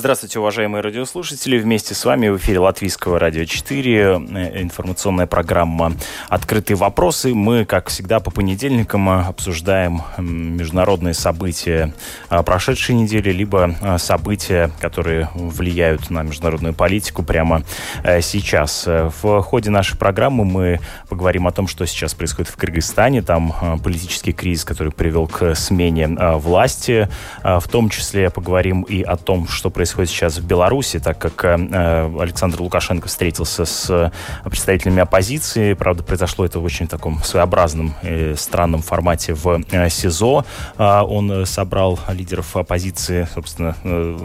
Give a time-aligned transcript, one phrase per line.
[0.00, 1.58] Здравствуйте, уважаемые радиослушатели.
[1.58, 5.92] Вместе с вами в эфире Латвийского радио 4, э, информационная программа
[6.30, 7.34] «Открытые вопросы».
[7.34, 11.92] Мы, как всегда, по понедельникам обсуждаем международные события
[12.30, 17.62] а, прошедшей недели, либо события, которые влияют на международную политику прямо
[18.02, 18.86] э, сейчас.
[18.86, 23.20] В ходе нашей программы мы поговорим о том, что сейчас происходит в Кыргызстане.
[23.20, 23.52] Там
[23.84, 27.10] политический кризис, который привел к смене власти.
[27.42, 31.44] В том числе поговорим и о том, что происходит происходит сейчас в Беларуси, так как
[31.44, 34.12] э, Александр Лукашенко встретился с
[34.44, 35.74] представителями оппозиции.
[35.74, 37.94] Правда, произошло это в очень таком своеобразном
[38.36, 40.44] странном формате в э, СИЗО.
[40.76, 44.16] А, он собрал лидеров оппозиции, собственно, э,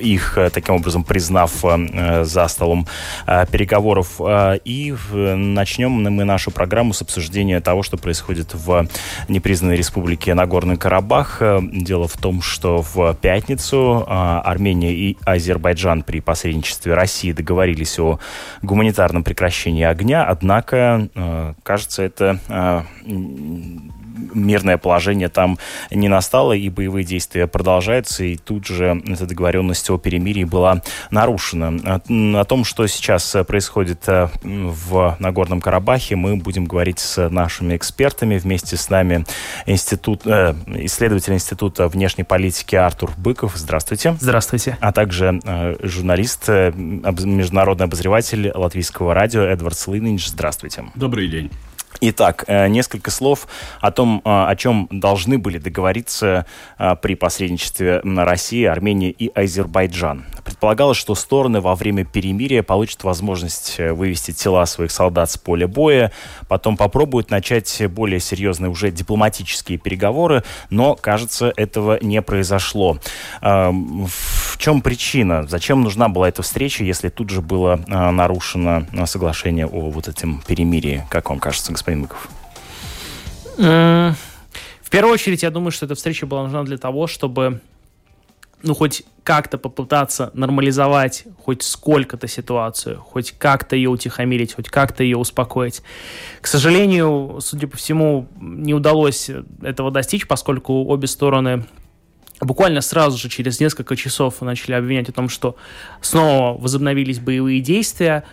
[0.00, 1.64] их таким образом признав
[2.22, 2.86] за столом
[3.50, 4.20] переговоров.
[4.64, 8.86] И начнем мы нашу программу с обсуждения того, что происходит в
[9.28, 11.42] непризнанной республике Нагорный Карабах.
[11.72, 14.06] Дело в том, что в пятницу
[14.60, 18.18] Армения и Азербайджан при посредничестве России договорились о
[18.60, 22.82] гуманитарном прекращении огня, однако, э, кажется, это э,
[24.34, 25.58] мирное положение там
[25.90, 32.00] не настало, и боевые действия продолжаются, и тут же эта договоренность о перемирии была нарушена.
[32.08, 38.38] О том, что сейчас происходит э, в Нагорном Карабахе, мы будем говорить с нашими экспертами.
[38.38, 39.24] Вместе с нами
[39.66, 43.52] институт, э, исследователь Института внешней политики Артур Быков.
[43.56, 44.16] Здравствуйте.
[44.20, 44.76] Здравствуйте.
[44.80, 50.26] А также э, журналист, э, международный обозреватель Латвийского радио Эдвард Слынинч.
[50.26, 50.84] Здравствуйте.
[50.94, 51.50] Добрый день.
[52.02, 53.46] Итак, э, несколько слов
[53.82, 56.46] о том, э, о чем должны были договориться
[56.78, 60.24] э, при посредничестве на России, Армении и Азербайджан.
[60.42, 66.10] Предполагалось, что стороны во время перемирия получат возможность вывести тела своих солдат с поля боя,
[66.48, 72.98] потом попробуют начать более серьезные уже дипломатические переговоры, но, кажется, этого не произошло.
[73.40, 75.46] В чем причина?
[75.46, 81.06] Зачем нужна была эта встреча, если тут же было нарушено соглашение о вот этом перемирии?
[81.10, 82.28] Как вам кажется, господин Мыков?
[83.56, 87.60] В первую очередь, я думаю, что эта встреча была нужна для того, чтобы
[88.62, 95.16] ну, хоть как-то попытаться нормализовать хоть сколько-то ситуацию, хоть как-то ее утихомирить, хоть как-то ее
[95.16, 95.82] успокоить.
[96.40, 99.30] К сожалению, судя по всему, не удалось
[99.62, 101.64] этого достичь, поскольку обе стороны
[102.40, 105.56] буквально сразу же, через несколько часов, начали обвинять о том, что
[106.00, 108.24] снова возобновились боевые действия,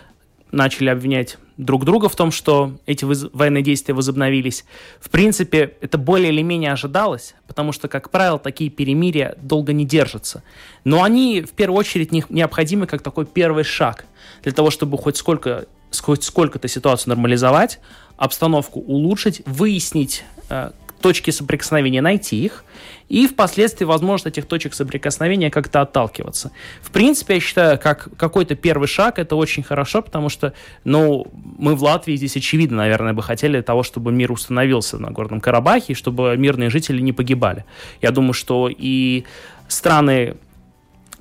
[0.50, 4.64] начали обвинять друг друга в том, что эти военные действия возобновились.
[5.00, 9.84] В принципе, это более или менее ожидалось, потому что, как правило, такие перемирия долго не
[9.84, 10.42] держатся.
[10.84, 14.06] Но они, в первую очередь, необходимы как такой первый шаг
[14.42, 15.66] для того, чтобы хоть сколько
[16.00, 17.80] хоть сколько-то ситуацию нормализовать,
[18.16, 22.64] обстановку улучшить, выяснить, э, точки соприкосновения, найти их,
[23.08, 26.52] и впоследствии возможность этих точек соприкосновения как-то отталкиваться.
[26.82, 30.52] В принципе, я считаю, как какой-то первый шаг это очень хорошо, потому что,
[30.84, 31.26] ну,
[31.58, 35.92] мы в Латвии здесь очевидно, наверное, бы хотели того, чтобы мир установился на Горном Карабахе,
[35.92, 37.64] и чтобы мирные жители не погибали.
[38.02, 39.24] Я думаю, что и
[39.68, 40.36] страны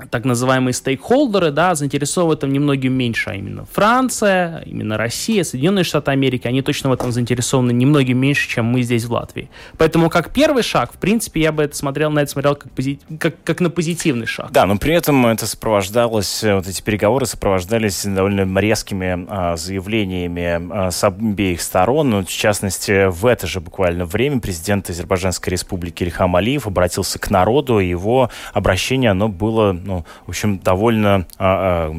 [0.09, 5.83] так называемые стейкхолдеры, да, заинтересованы в этом немногим меньше, а именно Франция, именно Россия, Соединенные
[5.83, 9.49] Штаты Америки, они точно в этом заинтересованы немногим меньше, чем мы здесь в Латвии.
[9.77, 12.99] Поэтому как первый шаг, в принципе, я бы это смотрел, на это смотрел как, пози,
[13.19, 14.51] как, как на позитивный шаг.
[14.51, 20.91] Да, но при этом это сопровождалось, вот эти переговоры сопровождались довольно резкими а, заявлениями а,
[20.91, 22.09] с обеих сторон.
[22.09, 27.29] Ну, в частности, в это же буквально время президент Азербайджанской республики Ильхам Алиев обратился к
[27.29, 31.95] народу, и его обращение, оно было ну, в общем, довольно а, а,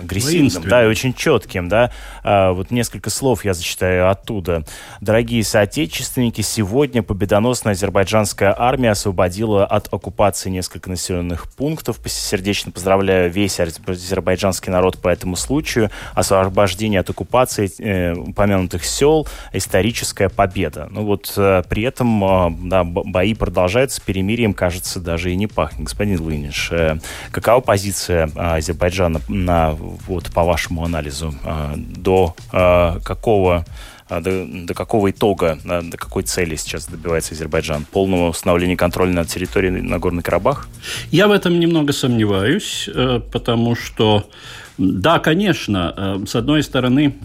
[0.00, 1.90] агрессивным, да, и очень четким, да.
[2.22, 4.64] А, вот несколько слов я зачитаю оттуда.
[5.00, 11.98] Дорогие соотечественники, сегодня победоносная азербайджанская армия освободила от оккупации несколько населенных пунктов.
[12.06, 15.90] Сердечно поздравляю весь азербайджанский народ по этому случаю.
[16.14, 20.88] Освобождение от оккупации э, упомянутых сел– историческая победа.
[20.90, 25.84] Ну вот э, при этом э, да, бои продолжаются, перемирием, кажется, даже и не пахнет.
[25.84, 26.98] Господин Лыниш, э,
[27.30, 33.64] какова позиция э, Азербайджана на вот по вашему анализу, а, до а, какого
[34.08, 37.84] а, до, до какого итога, до какой цели сейчас добивается Азербайджан?
[37.84, 40.68] Полного установления контроля над территорией Нагорный Карабах?
[41.10, 44.30] Я в этом немного сомневаюсь, э, потому что,
[44.78, 47.16] да, конечно, э, с одной стороны,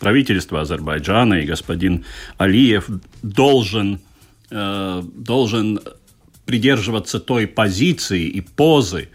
[0.00, 2.04] правительство Азербайджана и господин
[2.36, 2.90] Алиев
[3.22, 4.00] должен,
[4.50, 5.80] должен
[6.44, 9.08] придерживаться той позиции и позы,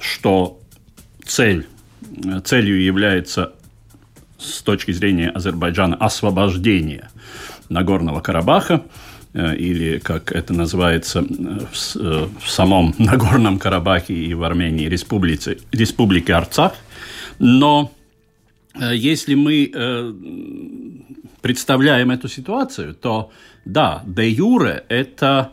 [0.00, 0.60] что
[1.24, 1.66] цель,
[2.44, 3.52] целью является
[4.38, 7.10] с точки зрения Азербайджана освобождение
[7.68, 8.82] Нагорного Карабаха,
[9.32, 15.58] э, или, как это называется в, э, в самом Нагорном Карабахе и в Армении, республике,
[15.72, 16.72] республике Арцах.
[17.38, 17.92] Но
[18.74, 19.70] э, если мы
[21.42, 23.30] представляем эту ситуацию, то
[23.64, 25.52] да, де юре это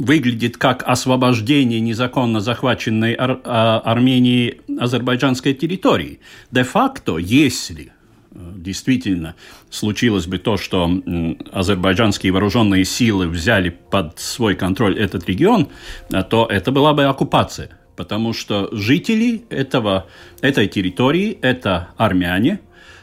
[0.00, 6.20] выглядит как освобождение незаконно захваченной Ар а, Армении азербайджанской территории.
[6.50, 7.92] Де-факто, если
[8.32, 9.34] э, действительно
[9.68, 10.90] случилось бы то, что
[11.52, 15.68] азербайджанские вооруженные силы взяли под свой контроль этот регион,
[16.10, 17.70] э, то это была бы оккупация.
[17.94, 20.06] Потому что жители этого,
[20.40, 22.60] этой территории– это армяне,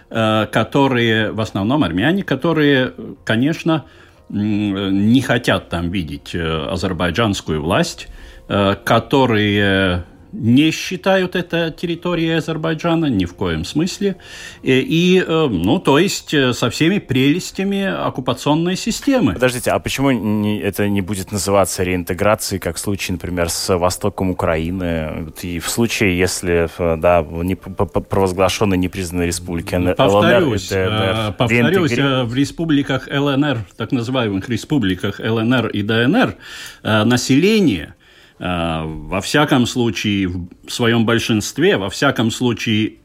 [0.09, 3.85] э, которые, в основном армяне, которые, конечно,
[4.29, 8.07] не хотят там видеть э, азербайджанскую власть,
[8.47, 14.17] э, которые не считают это территорией Азербайджана ни в коем смысле.
[14.63, 19.33] И, и ну, то есть э, со всеми прелестями оккупационной системы.
[19.33, 20.11] Подождите, а почему
[20.59, 25.31] это не будет называться реинтеграцией, как в случае, например, с востоком Украины?
[25.41, 31.33] И в случае, если да, не, провозглашены непризнанные республики повторюсь, ЛНР и ДНР.
[31.37, 36.35] Повторюсь, в республиках ЛНР, так называемых республиках ЛНР и ДНР,
[36.83, 38.06] население Э,
[38.39, 42.97] во всяком случае, в своем большинстве, во всяком случае,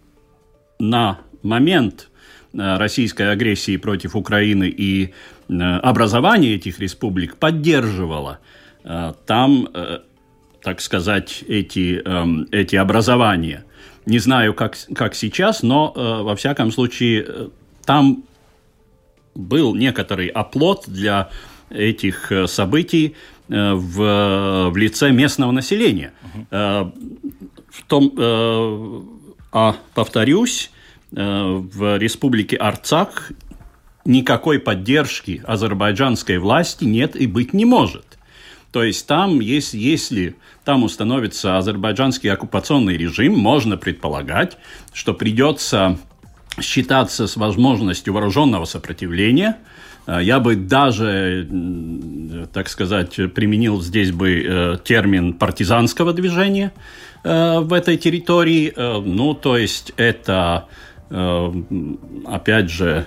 [0.78, 2.10] на момент
[2.52, 5.14] э, российской агрессии против Украины и
[5.48, 8.40] э, образования этих республик поддерживала
[9.26, 9.68] там,
[10.60, 12.02] так сказать, эти,
[12.52, 13.64] эти образования.
[14.06, 17.50] Не знаю, как, как сейчас, но во всяком случае
[17.84, 18.24] там
[19.36, 21.30] был некоторый оплот для
[21.70, 26.12] этих событий, Э, в, в лице местного населения.
[26.50, 26.92] Uh-huh.
[27.70, 29.02] В том, э,
[29.52, 30.70] а повторюсь,
[31.10, 33.32] в республике Арцах
[34.06, 38.18] никакой поддержки азербайджанской власти нет и быть не может.
[38.70, 44.56] То есть там, если, если там установится азербайджанский оккупационный режим, можно предполагать,
[44.94, 45.98] что придется
[46.58, 51.48] считаться с возможностью вооруженного сопротивления– Э, я бы даже,
[52.52, 56.72] так сказать, применил здесь бы э, термин партизанского движения
[57.22, 58.72] э, в этой территории.
[58.76, 60.66] Ну, то есть это,
[61.08, 63.06] опять же,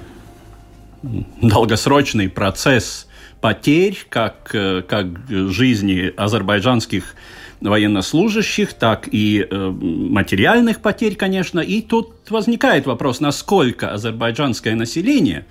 [1.42, 3.08] долгосрочный процесс
[3.42, 4.56] потерь как,
[4.88, 7.16] как жизни азербайджанских
[7.62, 11.60] военнослужащих, так и материальных потерь, конечно.
[11.60, 15.46] И тут возникает вопрос, насколько азербайджанское население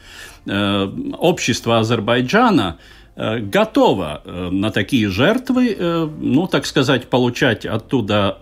[0.46, 0.86] Э,
[1.18, 2.78] общество Азербайджана
[3.16, 5.76] э, готово э, на такие жертвы,
[6.18, 8.36] ну, так сказать, получать оттуда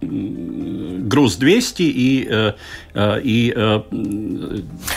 [0.00, 2.52] груз 200 и...
[2.96, 3.82] и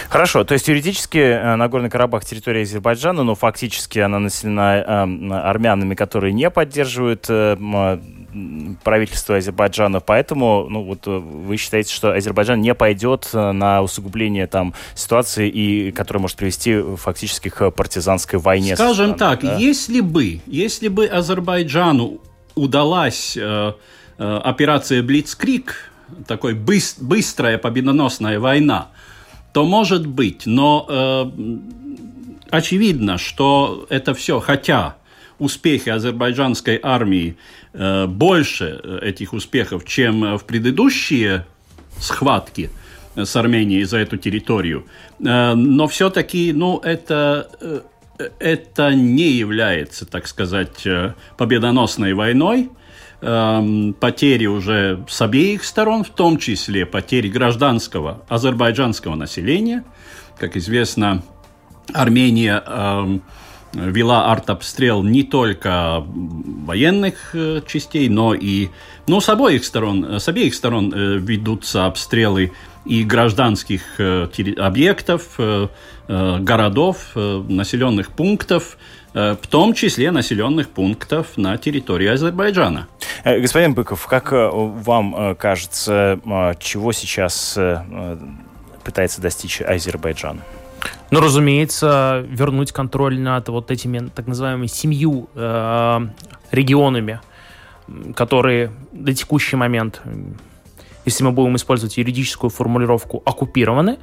[0.10, 5.04] Хорошо, то есть юридически Нагорный Карабах территория Азербайджана, но фактически она населена
[5.50, 7.28] армянами, которые не поддерживают
[8.84, 14.48] правительства Азербайджана, поэтому, ну, вот э, вы считаете, что Азербайджан не пойдет э, на усугубление
[14.48, 18.76] там ситуации, и, которая может привести фактически к партизанской войне.
[18.76, 19.58] Скажем так, да?
[19.58, 22.20] если бы, если бы Азербайджану
[22.56, 23.74] удалась э,
[24.18, 25.92] э, операция Блицкрик,
[26.28, 28.90] такой быс быстрая победоносная война,
[29.52, 31.26] то может быть, но э,
[32.50, 34.96] очевидно, что это все, хотя
[35.40, 37.38] успехи азербайджанской армии
[37.74, 41.46] э, больше э, этих успехов, чем в предыдущие
[42.00, 42.70] схватки
[43.16, 44.86] с Арменией за эту территорию.
[45.20, 47.84] Э, но все-таки, ну, это,
[48.40, 50.88] это не является, так сказать,
[51.38, 52.70] победоносной войной.
[53.22, 59.86] Потери уже с обеих сторон, в том числе потери гражданского азербайджанского населения.
[60.38, 61.24] Как известно,
[61.94, 62.62] Армения
[63.74, 68.70] вела артобстрел не только военных э, частей, но и
[69.08, 72.52] ну, с обоих сторон, с обеих сторон э, ведутся обстрелы
[72.86, 74.28] и гражданских э,
[74.58, 75.40] объектов,
[76.08, 78.78] городов, населенных пунктов,
[79.14, 82.88] в том числе населенных пунктов на территории Азербайджана.
[83.24, 86.20] Господин Быков, как вам кажется,
[86.60, 87.58] чего сейчас
[88.84, 90.42] пытается достичь Азербайджан?
[91.14, 96.00] Ну, разумеется, вернуть контроль над вот этими так называемыми семью э,
[96.52, 97.20] регионами,
[98.16, 100.02] которые до текущий момент
[101.06, 104.00] если мы будем использовать юридическую формулировку «оккупированы»,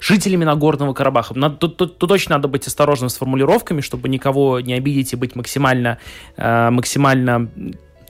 [0.00, 1.34] жителями Нагорного Карабаха.
[1.50, 5.34] Тут, тут, тут очень надо быть осторожным с формулировками, чтобы никого не обидеть и быть
[5.34, 5.98] максимально,
[6.36, 7.48] э, максимально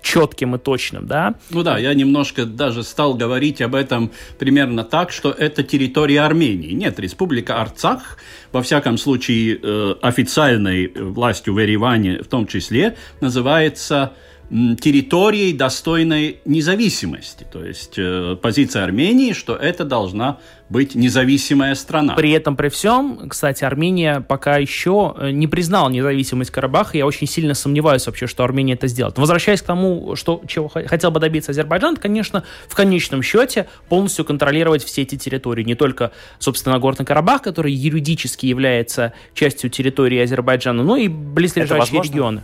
[0.02, 1.34] четким и точным, да?
[1.50, 6.72] Ну да, я немножко даже стал говорить об этом примерно так, что это территория Армении.
[6.72, 8.18] Нет, республика Арцах,
[8.52, 14.12] во всяком случае, э, официальной властью в Ереване в том числе, называется
[14.50, 17.46] территорией, достойной независимости.
[17.50, 20.38] То есть э, позиция Армении, что это должна
[20.70, 22.14] быть независимая страна.
[22.14, 26.96] При этом, при всем, кстати, Армения пока еще э, не признала независимость Карабаха.
[26.96, 29.18] Я очень сильно сомневаюсь вообще, что Армения это сделает.
[29.18, 34.82] Возвращаясь к тому, что, чего хотел бы добиться Азербайджан, конечно, в конечном счете полностью контролировать
[34.82, 35.62] все эти территории.
[35.62, 42.42] Не только, собственно, Нагорный Карабах, который юридически является частью территории Азербайджана, но и близлежащие регионы.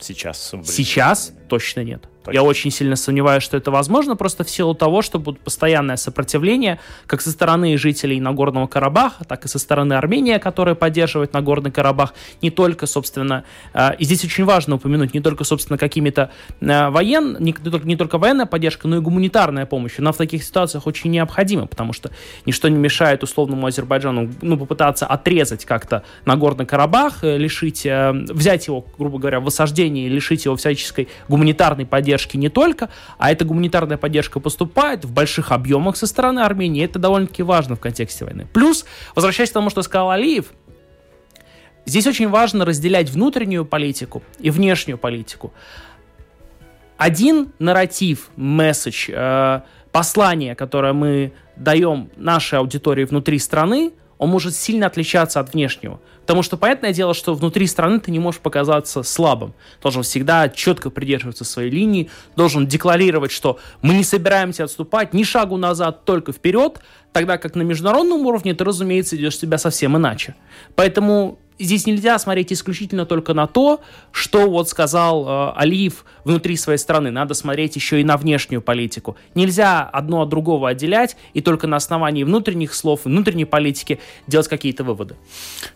[0.00, 0.52] Сейчас?
[0.64, 2.08] Сейчас точно нет.
[2.24, 2.38] Точно.
[2.38, 6.80] Я очень сильно сомневаюсь, что это возможно, просто в силу того, что будет постоянное сопротивление
[7.06, 12.14] как со стороны жителей Нагорного Карабаха, так и со стороны Армении, которая поддерживает Нагорный Карабах,
[12.40, 16.30] не только, собственно, э, и здесь очень важно упомянуть, не только, собственно, какими-то
[16.62, 19.98] э, воен, не, только, не только военная поддержка, но и гуманитарная помощь.
[19.98, 22.10] Она в таких ситуациях очень необходима, потому что
[22.46, 28.86] ничто не мешает условному Азербайджану ну, попытаться отрезать как-то Нагорный Карабах, э, лишить, взять его,
[28.96, 32.88] грубо говоря, в осаждение, лишить его всяческой гуманитарной поддержки, поддержки не только,
[33.18, 36.84] а эта гуманитарная поддержка поступает в больших объемах со стороны Армении.
[36.84, 38.46] Это довольно-таки важно в контексте войны.
[38.52, 40.52] Плюс, возвращаясь к тому, что сказал Алиев,
[41.86, 45.52] здесь очень важно разделять внутреннюю политику и внешнюю политику.
[46.96, 49.60] Один нарратив, месседж, э,
[49.92, 56.00] послание, которое мы даем нашей аудитории внутри страны, он может сильно отличаться от внешнего.
[56.22, 59.54] Потому что, понятное дело, что внутри страны ты не можешь показаться слабым.
[59.82, 65.56] Должен всегда четко придерживаться своей линии, должен декларировать, что мы не собираемся отступать ни шагу
[65.58, 66.80] назад, только вперед,
[67.12, 70.34] тогда как на международном уровне ты, разумеется, идешь себя совсем иначе.
[70.74, 73.80] Поэтому здесь нельзя смотреть исключительно только на то,
[74.12, 77.10] что вот сказал э, Алиев внутри своей страны.
[77.10, 79.16] Надо смотреть еще и на внешнюю политику.
[79.34, 84.84] Нельзя одно от другого отделять и только на основании внутренних слов, внутренней политики делать какие-то
[84.84, 85.16] выводы.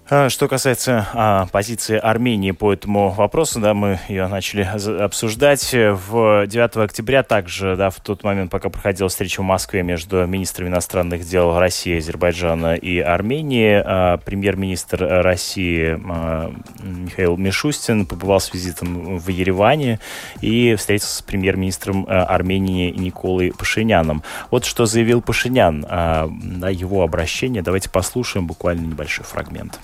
[0.08, 5.72] А, что касается а, позиции Армении по этому вопросу, да, мы ее начали обсуждать.
[5.72, 10.68] В 9 октября также, да, в тот момент, пока проходила встреча в Москве между министрами
[10.68, 19.18] иностранных дел России, Азербайджана и Армении, а, премьер-министр России А, Михаил Мишустин побывал с визитом
[19.18, 20.00] в Ереване
[20.40, 24.22] и встретился с премьер-министром а, Армении Николой Пашиняном.
[24.50, 27.62] Вот что заявил Пашинян а, на его обращение.
[27.62, 29.78] Давайте послушаем буквально небольшой фрагмент.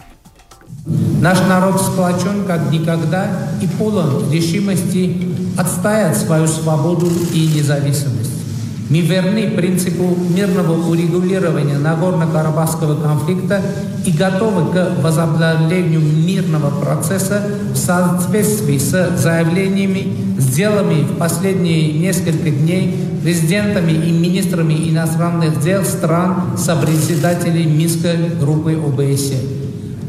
[1.20, 8.43] Наш народ сплочен как никогда и полон решимости отстоять свою свободу и независимость.
[8.90, 13.62] Мы верны принципу мирного урегулирования Нагорно-Карабахского конфликта
[14.04, 22.94] и готовы к возобновлению мирного процесса в соответствии с заявлениями, сделанными в последние несколько дней
[23.22, 29.38] президентами и министрами иностранных дел стран сопредседателей Минской группы ОБСЕ.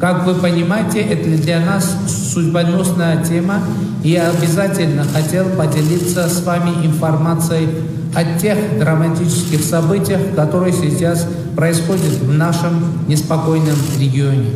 [0.01, 1.95] Как вы понимаете, это для нас
[2.33, 3.61] судьбоносная тема,
[4.03, 7.69] и я обязательно хотел поделиться с вами информацией
[8.15, 14.49] о тех драматических событиях, которые сейчас происходят в нашем неспокойном регионе.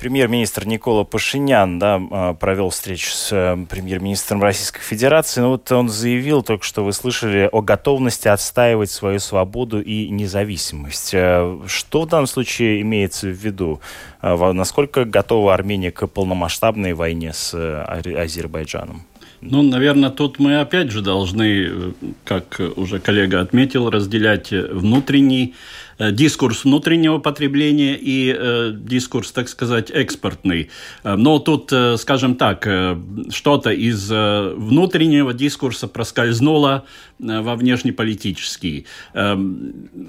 [0.00, 5.40] Премьер-министр Никола Пашинян да, а, провел встречу с э, премьер-министром Российской Федерации.
[5.40, 11.14] Ну, вот он заявил, только что вы слышали, о готовности отстаивать свою свободу и независимость.
[11.14, 13.80] Э, что в данном случае имеется в виду?
[14.20, 19.02] Э, насколько готова Армения к полномасштабной войне с Азербайджаном?
[19.40, 25.54] Ну, наверное, тут мы опять же должны, как уже коллега отметил, разделять внутренний
[25.98, 30.70] э, дискурс внутреннего потребления и э, дискурс, так сказать, экспортный.
[31.04, 32.98] Но тут, э, скажем так, э,
[33.30, 36.84] что-то из э, внутреннего дискурса проскользнуло
[37.18, 38.86] э, во внешнеполитический.
[39.12, 39.36] Э,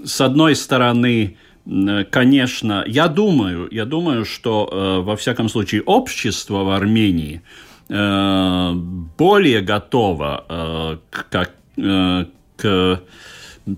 [0.06, 1.38] с одной стороны,
[2.10, 7.42] конечно, я думаю, я думаю, что э, во всяком случае общество в Армении–
[7.89, 8.74] Э,
[9.17, 12.25] более готова э, к, э,
[12.58, 13.01] к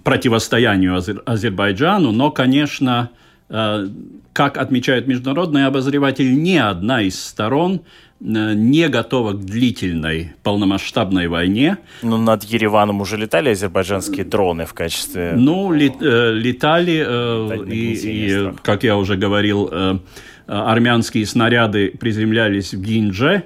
[0.03, 3.09] противостоянию Азербайджану, но, конечно,
[3.47, 7.81] как отмечают международные обозреватели, ни одна из сторон
[8.19, 11.77] не готова к длительной полномасштабной войне.
[12.03, 15.33] Ну, над Ереваном уже летали азербайджанские дроны в качестве...
[15.35, 19.97] Ну, лет, э, летали, э, и, и, как я уже говорил, э,
[20.45, 23.43] армянские снаряды приземлялись в Гиндже, э,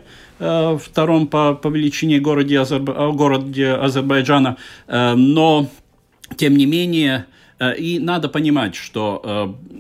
[0.80, 2.90] втором по, по величине городе, Азерб...
[2.90, 4.58] Э, городе Азербайджана.
[4.88, 5.68] Э, но,
[6.38, 7.26] тем не менее,
[7.60, 9.80] э, и надо понимать, что э,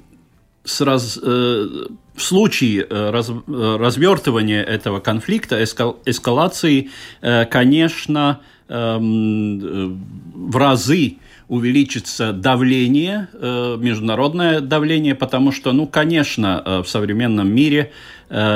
[0.64, 1.68] с раз, э,
[2.16, 6.90] в случае э, раз, э, развертывания этого конфликта, эскал, эскалации,
[7.22, 8.40] э, конечно,
[8.70, 9.96] эм, э,
[10.36, 11.18] в разы
[11.48, 17.94] увеличится давление, э, международное давление, потому что, ну, конечно, э, в современном мире э,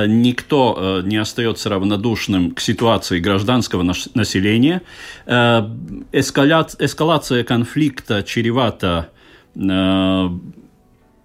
[0.08, 4.82] никто э, не остается равнодушным к ситуации гражданского населения.
[5.26, 5.68] Э,
[6.12, 9.10] эскалация конфликта чревата
[9.56, 10.30] э,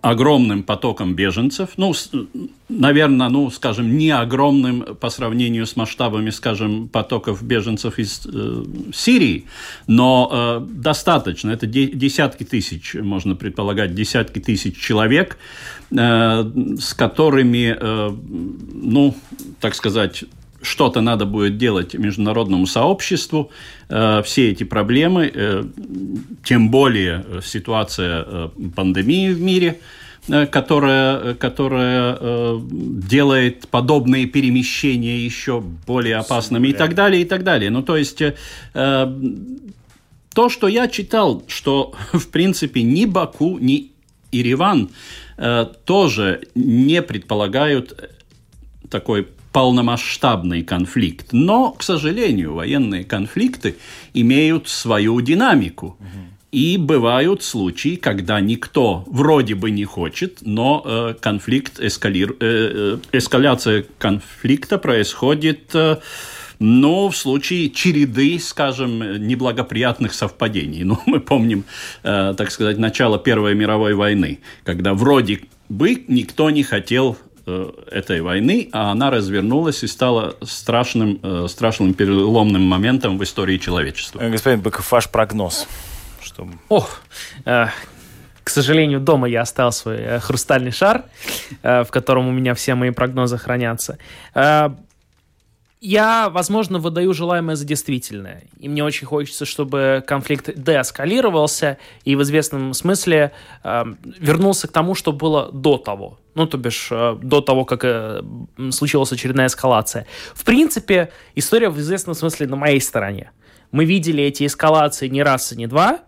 [0.03, 1.95] огромным потоком беженцев, ну,
[2.69, 9.47] наверное, ну, скажем, не огромным по сравнению с масштабами, скажем, потоков беженцев из э, Сирии,
[9.87, 15.39] но э, достаточно, это де десятки тысяч, можно предполагать, десятки тысяч человек,
[15.93, 15.97] э,
[16.81, 18.11] с которыми, э,
[18.73, 19.15] ну,
[19.61, 20.25] так сказать,
[20.63, 23.51] что-то надо будет делать международному сообществу.
[23.89, 25.65] Э, все эти проблемы, э,
[26.45, 29.81] тем более ситуация э, пандемии в мире,
[30.53, 32.17] которая, которая
[32.61, 37.71] делает подобные перемещения еще более опасными и так далее, и так далее.
[37.71, 38.23] Ну, то есть,
[38.73, 43.91] то, что я читал, что, в принципе, ни Баку, ни
[44.31, 44.91] Ереван
[45.87, 48.13] тоже не предполагают
[48.89, 51.29] такой полномасштабный конфликт.
[51.33, 53.77] Но, к сожалению, военные конфликты
[54.15, 55.97] имеют свою динамику.
[56.53, 63.19] И бывают случаи, когда никто вроде бы не хочет, но э, конфликт, эскалир, э, э,
[63.19, 65.97] эскаляция конфликта происходит, э,
[66.59, 70.85] ну, в случае череды, скажем, неблагоприятных совпадений.
[70.93, 71.65] Ну, мы помним,
[72.03, 75.41] э, так сказать, начало Первой мировой войны, когда вроде
[75.71, 77.17] бы никто не хотел
[77.47, 84.21] этой войны, а она развернулась и стала страшным, э, страшным переломным моментом в истории человечества.
[84.21, 85.67] Э, господин Быков, ваш прогноз?
[86.23, 86.53] Чтобы...
[86.69, 87.01] Ох,
[87.45, 87.67] э,
[88.45, 91.05] к сожалению, дома я оставил свой э, хрустальный шар,
[91.63, 93.99] э, в котором у меня все мои прогнозы хранятся.
[94.35, 94.71] Э,
[95.83, 98.45] я, возможно, выдаю желаемое за действительное.
[98.61, 103.33] И мне очень хочется, чтобы конфликт деэскалировался и в известном смысле
[103.65, 103.85] э,
[104.21, 106.21] вернулся к тому, что было до того.
[106.37, 108.23] Ну, то бишь, э, до того, как э,
[108.71, 110.07] случилась очередная эскалация.
[110.35, 113.33] В принципе, история в известном смысле на моей стороне.
[113.73, 115.99] Мы видели эти эскалации не раз и не два,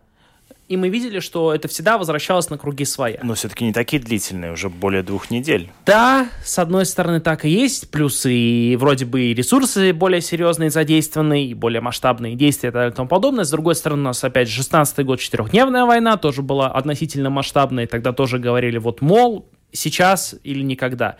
[0.68, 3.20] и мы видели, что это всегда возвращалось на круги своя.
[3.22, 5.70] Но все-таки не такие длительные, уже более двух недель.
[5.84, 10.70] Да, с одной стороны так и есть, плюс и вроде бы и ресурсы более серьезные
[10.70, 13.44] задействованы, и более масштабные действия и так далее и тому подобное.
[13.44, 18.12] С другой стороны, у нас опять 16 год, четырехдневная война, тоже была относительно масштабная, тогда
[18.12, 21.16] тоже говорили, вот, мол, сейчас или никогда.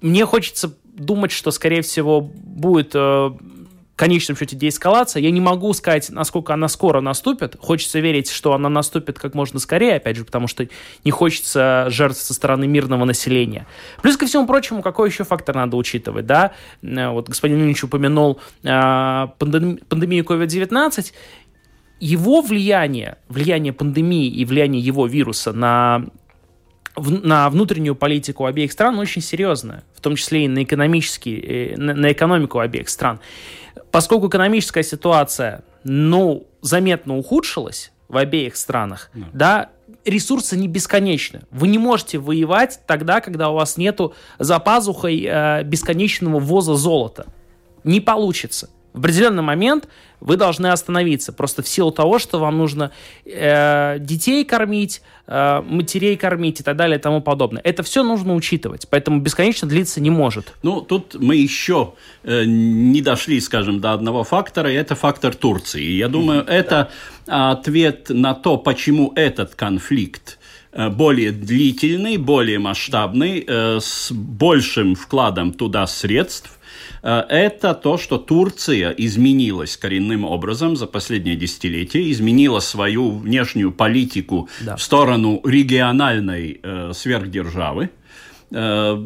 [0.00, 3.30] Мне хочется думать, что, скорее всего, будет э,
[3.96, 5.22] конечном счете деэскалация.
[5.22, 7.56] Я не могу сказать, насколько она скоро наступит.
[7.60, 10.66] Хочется верить, что она наступит как можно скорее, опять же, потому что
[11.04, 13.66] не хочется жертв со стороны мирного населения.
[14.02, 16.52] Плюс ко всему прочему, какой еще фактор надо учитывать, да?
[16.82, 21.12] Э, вот господин Ильич упомянул э, пандемию COVID-19.
[22.00, 26.06] Его влияние, влияние пандемии и влияние его вируса на
[26.96, 31.94] на внутреннюю политику обеих стран очень серьезная, в том числе и на, экономические, э, на,
[31.94, 33.18] на экономику обеих стран.
[33.94, 39.70] Поскольку экономическая ситуация, ну, заметно ухудшилась в обеих странах, да, да
[40.04, 41.42] ресурсы не бесконечны.
[41.52, 47.26] Вы не можете воевать тогда, когда у вас нету за пазухой э, бесконечного ввоза золота.
[47.84, 48.68] Не получится.
[48.94, 49.88] В определенный момент
[50.20, 51.32] вы должны остановиться.
[51.32, 52.92] Просто в силу того, что вам нужно
[53.26, 57.60] э, детей кормить, э, матерей кормить и так далее и тому подобное.
[57.62, 58.86] Это все нужно учитывать.
[58.88, 60.54] Поэтому бесконечно длиться не может.
[60.62, 65.82] Ну, тут мы еще э, не дошли, скажем, до одного фактора, и это фактор Турции.
[65.82, 66.50] Я думаю, mm-hmm.
[66.50, 66.90] это
[67.26, 67.50] да.
[67.50, 70.38] ответ на то, почему этот конфликт
[70.70, 76.60] э, более длительный, более масштабный, э, с большим вкладом туда средств,
[77.02, 84.76] это то, что Турция изменилась коренным образом за последние десятилетия, изменила свою внешнюю политику да.
[84.76, 87.90] в сторону региональной э, сверхдержавы.
[88.50, 89.02] Э,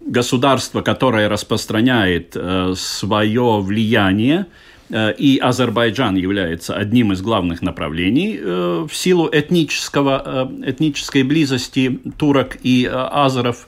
[0.00, 4.46] государство, которое распространяет э, свое влияние
[4.90, 13.66] и Азербайджан является одним из главных направлений в силу этнического, этнической близости турок и азеров.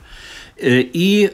[0.61, 1.31] И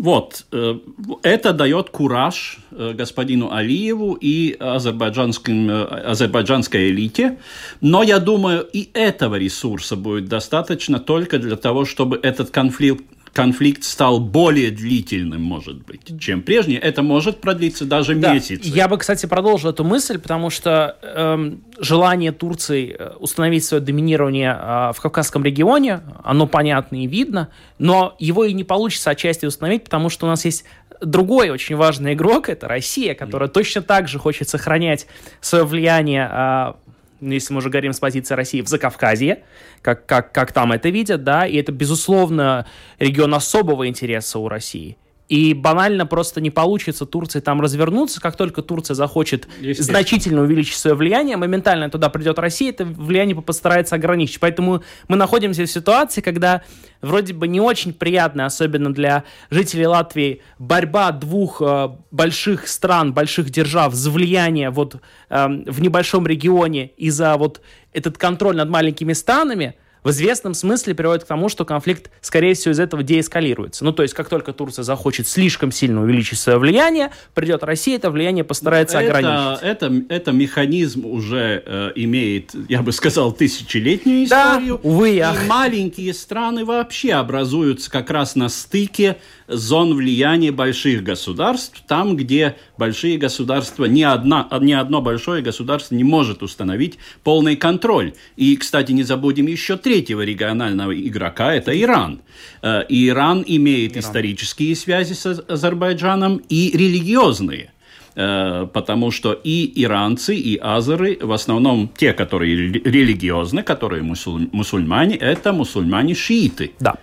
[0.00, 0.78] вот, э,
[1.22, 7.36] это дает кураж э, господину Алиеву и азербайджанским, э, азербайджанской элите,
[7.82, 13.84] но я думаю, и этого ресурса будет достаточно только для того, чтобы этот конфликт конфликт
[13.84, 16.74] стал более длительным, может быть, чем прежний.
[16.74, 18.34] Это может продлиться даже да.
[18.34, 18.64] месяц.
[18.64, 24.50] Я бы, кстати, продолжил эту мысль, потому что эм, желание Турции э, установить свое доминирование
[24.50, 29.84] э, в Кавказском регионе, оно понятно и видно, но его и не получится отчасти установить,
[29.84, 30.64] потому что у нас есть
[31.00, 35.06] другой очень важный игрок, это Россия, которая точно так же хочет сохранять
[35.40, 36.72] свое влияние э,
[37.20, 39.44] если мы уже говорим с позиции России, в Закавказье,
[39.82, 42.66] как, как, как там это видят, да, и это, безусловно,
[42.98, 44.96] регион особого интереса у России.
[45.30, 48.20] И банально просто не получится Турции там развернуться.
[48.20, 49.46] Как только Турция захочет
[49.78, 54.40] значительно увеличить свое влияние, моментально туда придет Россия, это влияние постарается ограничить.
[54.40, 56.62] Поэтому мы находимся в ситуации, когда
[57.00, 63.50] вроде бы не очень приятная, особенно для жителей Латвии, борьба двух э, больших стран, больших
[63.50, 64.96] держав за влияние вот
[65.28, 67.60] э, в небольшом регионе и за вот
[67.92, 72.72] этот контроль над маленькими странами– в известном смысле приводит к тому, что конфликт, скорее всего,
[72.72, 73.84] из этого деэскалируется.
[73.84, 78.10] Ну, то есть, как только Турция захочет слишком сильно увеличить свое влияние, придет Россия, это
[78.10, 79.62] влияние постарается это, ограничить.
[79.62, 84.80] Это, это механизм уже э, имеет, я бы сказал, тысячелетнюю историю.
[84.82, 89.16] Да, увы, и маленькие страны вообще образуются как раз на стыке
[89.50, 96.04] зон влияния больших государств, там, где большие государства, ни, одна, ни одно большое государство не
[96.04, 98.14] может установить полный контроль.
[98.36, 102.20] И, кстати, не забудем еще третьего регионального игрока, это Иран.
[102.62, 104.00] Э, Иран имеет Иран.
[104.00, 107.72] исторические связи с Азербайджаном и религиозные
[108.14, 115.52] э, потому что и иранцы, и азеры, в основном те, которые религиозны, которые мусульмане, это
[115.52, 116.72] мусульмане-шииты.
[116.80, 116.96] Да.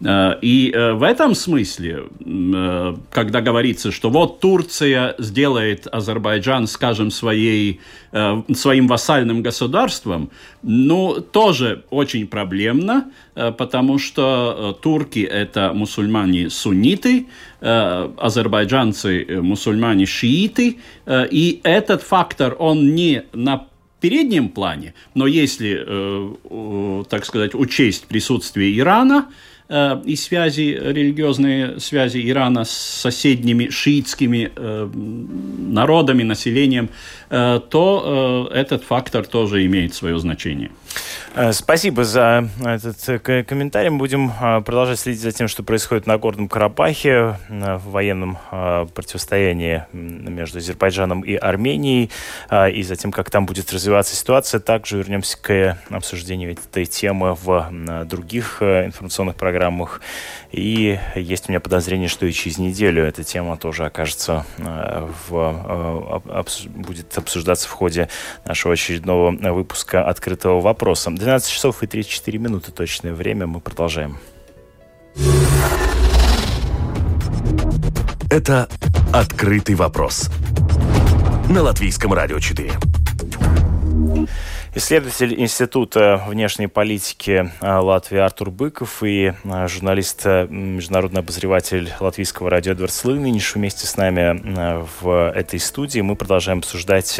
[0.00, 7.10] Э, и э, в этом смысле, э, когда говорится, что вот Турция сделает Азербайджан, скажем,
[7.10, 7.80] своей,
[8.54, 10.30] своим вассальным государством,
[10.62, 17.26] ну, тоже очень проблемно, потому что турки– это мусульмане-сунниты,
[17.60, 20.78] азербайджанцы– мусульмане-шииты,
[21.30, 23.66] и этот фактор, он не на
[24.00, 25.84] переднем плане, но если,
[27.10, 29.26] так сказать, учесть присутствие Ирана–
[29.68, 34.90] и связи, религиозные связи Ирана с соседними шиитскими э,
[35.68, 36.88] народами, населением,
[37.28, 40.70] э, то этот фактор тоже имеет свое значение.
[41.34, 43.90] Э, спасибо за этот э, комментарий.
[43.90, 48.38] Будем э, продолжать следить за тем, что происходит на Горном Карабахе, в военном
[48.94, 52.10] противостоянии между Азербайджаном и Арменией,
[52.72, 54.60] и за тем, как там будет развиваться ситуация.
[54.60, 57.70] Также вернемся к обсуждению этой темы в
[58.04, 59.57] других информационных программах.
[60.52, 66.22] И есть у меня подозрение, что и через неделю эта тема тоже окажется в,
[66.68, 68.08] будет обсуждаться в ходе
[68.44, 71.10] нашего очередного выпуска «Открытого вопроса».
[71.10, 73.46] 12 часов и 34 минуты точное время.
[73.46, 74.18] Мы продолжаем.
[78.30, 78.68] Это
[79.12, 80.30] «Открытый вопрос»
[81.48, 82.72] на Латвийском радио 4.
[84.74, 92.50] Исследователь Института внешней политики а, Латвии Артур Быков и а, журналист, а, международный обозреватель латвийского
[92.50, 94.38] радио Эдвард Слыниниш вместе с нами
[95.00, 96.00] в этой студии.
[96.00, 97.18] Мы продолжаем обсуждать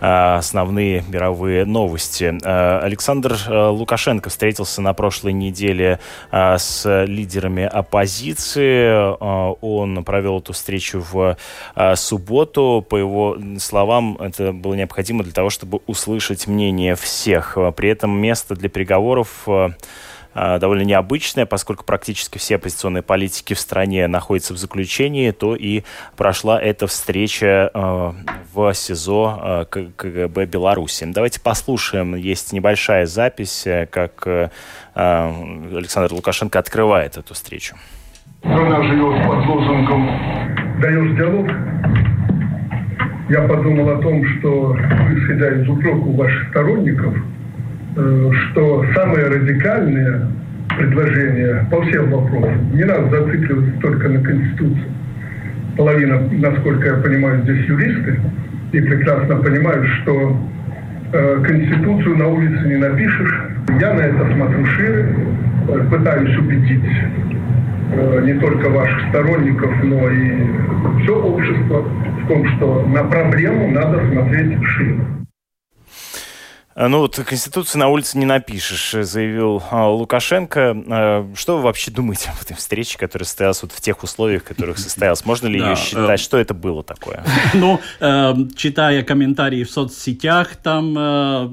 [0.00, 2.38] основные мировые новости.
[2.44, 6.00] Александр Лукашенко встретился на прошлой неделе
[6.32, 9.16] с лидерами оппозиции.
[9.60, 11.36] Он провел эту встречу в
[11.96, 12.84] субботу.
[12.88, 17.58] По его словам, это было необходимо для того, чтобы услышать мнение мнение всех.
[17.76, 19.70] При этом место для переговоров э,
[20.34, 25.82] э, довольно необычное, поскольку практически все оппозиционные политики в стране находятся в заключении, то и
[26.16, 28.12] прошла эта встреча э,
[28.54, 31.04] в СИЗО КГБ Беларуси.
[31.08, 32.14] Давайте послушаем.
[32.14, 34.26] Есть небольшая запись, как
[34.94, 37.76] Александр Лукашенко открывает эту встречу.
[38.40, 40.06] Страна живет под лозунгом
[40.80, 41.46] «Даешь диалог,
[43.30, 44.76] я подумал о том, что,
[45.16, 47.14] исходя из упреку ваших сторонников,
[47.96, 50.26] э, что самые радикальные
[50.76, 54.90] предложения по всем вопросам, не надо зацикливаться только на Конституции.
[55.76, 58.18] Половина, насколько я понимаю, здесь юристы,
[58.72, 60.36] и прекрасно понимают, что
[61.12, 63.42] э, Конституцию на улице не напишешь.
[63.80, 65.14] Я на это смотрю шире,
[65.88, 67.30] пытаюсь убедить э,
[68.22, 74.62] не только ваших сторонников, но и все общество в том, что на проблему надо смотреть
[74.64, 75.00] шире.
[76.80, 80.76] А, ну вот Конституцию на улице не напишешь, заявил а, Лукашенко.
[80.88, 84.46] А, что вы вообще думаете об этой встрече, которая состоялась вот в тех условиях, в
[84.46, 85.24] которых состоялась?
[85.26, 86.20] Можно ли ее считать?
[86.20, 87.22] Э, что это было такое?
[87.54, 91.48] Ну, э, читая комментарии в соцсетях, там э,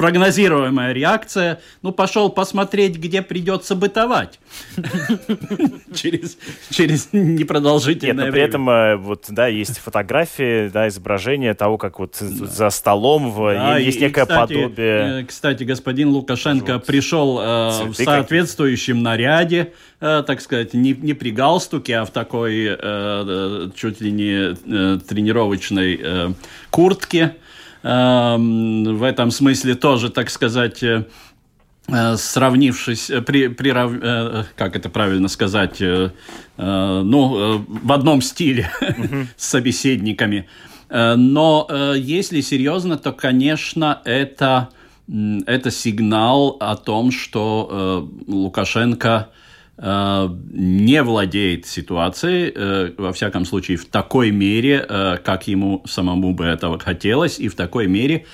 [0.00, 4.40] прогнозируемая реакция, ну, пошел посмотреть, где придется бытовать
[5.94, 6.38] через,
[6.70, 11.98] через непродолжительное Нет, но при этом э, вот, да, есть фотографии, да, изображение того, как
[11.98, 15.20] вот за столом да, есть и, некое кстати, подобие.
[15.20, 16.86] Э, кстати, господин Лукашенко вот.
[16.86, 22.68] пришел э, в соответствующем наряде, э, так сказать, не, не при галстуке, а в такой
[22.70, 26.32] э чуть ли не э, тренировочной э,
[26.70, 27.36] куртке.
[27.82, 31.06] Эм, в этом смысле тоже, так сказать, э,
[31.88, 33.92] э, сравнившись, э, при, прирав,
[34.56, 35.80] как это правильно сказать,
[36.56, 38.70] ну, в одном стиле
[39.36, 40.46] с собеседниками.
[40.90, 44.68] Но если серьезно, то, конечно, это,
[45.46, 49.28] это сигнал о том, что Лукашенко
[49.82, 56.44] не владеет ситуацией, э, во всяком случае, в такой мере, э, как ему самому бы
[56.44, 58.26] этого хотелось, и в такой мере,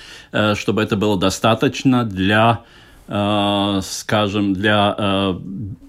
[0.55, 2.63] чтобы это было достаточно для,
[3.81, 5.37] скажем, для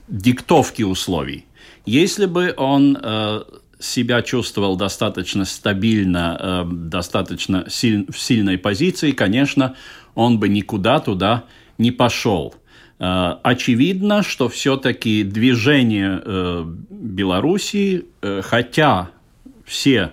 [0.07, 1.45] диктовки условий.
[1.87, 2.97] Если бы он
[3.81, 9.75] себя чувствовал достаточно стабильно, достаточно в сильной позиции, конечно,
[10.15, 11.45] он бы никуда туда
[11.79, 12.55] не пошел.
[13.01, 19.11] Э, очевидно, что все-таки движение э, Белоруссии, э, хотя
[19.65, 20.13] все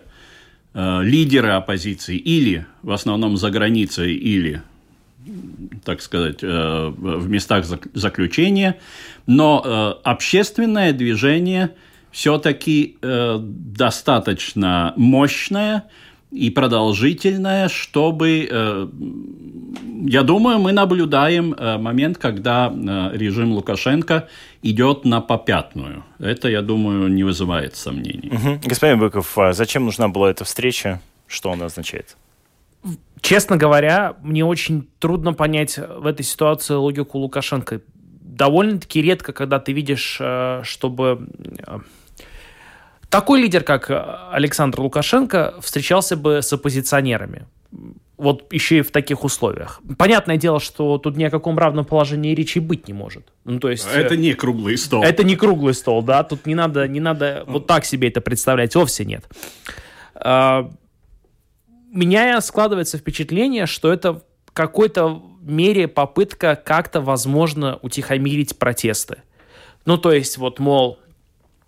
[0.74, 4.62] лидеры оппозиции или в основном за границей, или,
[5.86, 8.78] так сказать, в местах заключения,
[9.26, 11.72] но общественное движение
[12.12, 15.86] все-таки достаточно мощное–
[16.36, 18.88] и продолжительное, чтобы, э,
[20.08, 24.28] я думаю, мы наблюдаем э, момент, когда э, режим Лукашенко
[24.62, 26.04] идет на попятную.
[26.20, 28.32] Это, я думаю, не вызывает сомнений.
[28.34, 28.70] Угу.
[28.70, 31.00] Господин Быков, а зачем нужна была эта встреча?
[31.28, 32.18] Что она означает?
[33.22, 37.80] Честно говоря, мне очень трудно понять в этой ситуации логику Лукашенко.
[38.22, 40.22] Довольно-таки редко, когда ты видишь,
[40.64, 41.28] чтобы
[43.16, 47.46] такой лидер, как э, Александр Лукашенко, встречался бы с оппозиционерами.
[48.18, 49.80] Вот еще и в таких условиях.
[49.98, 53.24] Понятное дело, что тут ни о каком равном положении речи быть не может.
[53.46, 55.02] Ну, то есть, это не круглый стол.
[55.02, 56.24] Это не круглый стол, да.
[56.24, 58.76] Тут не надо, не надо вот так себе это представлять.
[58.76, 59.24] Вовсе нет.
[60.16, 60.70] А,
[61.94, 64.14] у меня складывается впечатление, что это
[64.46, 69.20] в какой-то мере попытка как-то, возможно, утихомирить протесты.
[69.86, 71.00] Ну, то есть, вот, мол,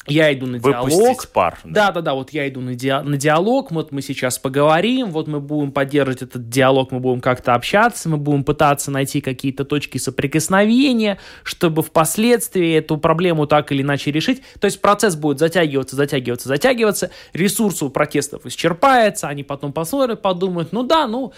[0.08, 1.28] я иду на диалог.
[1.28, 1.60] пар.
[1.64, 5.28] Да, да, да, вот я иду на, ди- на диалог, вот мы сейчас поговорим, вот
[5.28, 9.98] мы будем поддерживать этот диалог, мы будем как-то общаться, мы будем пытаться найти какие-то точки
[9.98, 14.42] соприкосновения, чтобы впоследствии эту проблему так или иначе решить.
[14.60, 20.72] То есть процесс будет затягиваться, затягиваться, затягиваться, ресурсы у протестов исчерпается, они потом посмотрят, подумают,
[20.72, 21.34] ну да, ну...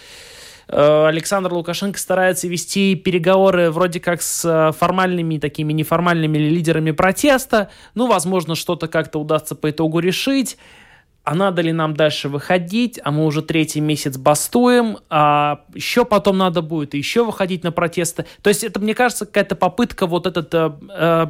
[0.72, 7.70] Э, Александр Лукашенко старается вести переговоры вроде как с э, формальными, такими неформальными лидерами протеста.
[7.96, 10.58] Ну, возможно, что-то как-то удастся по итогу решить.
[11.24, 13.00] А надо ли нам дальше выходить?
[13.04, 14.98] А мы уже третий месяц бастуем.
[15.10, 18.26] А еще потом надо будет еще выходить на протесты.
[18.42, 21.28] То есть это, мне кажется, какая-то попытка вот этот э, э,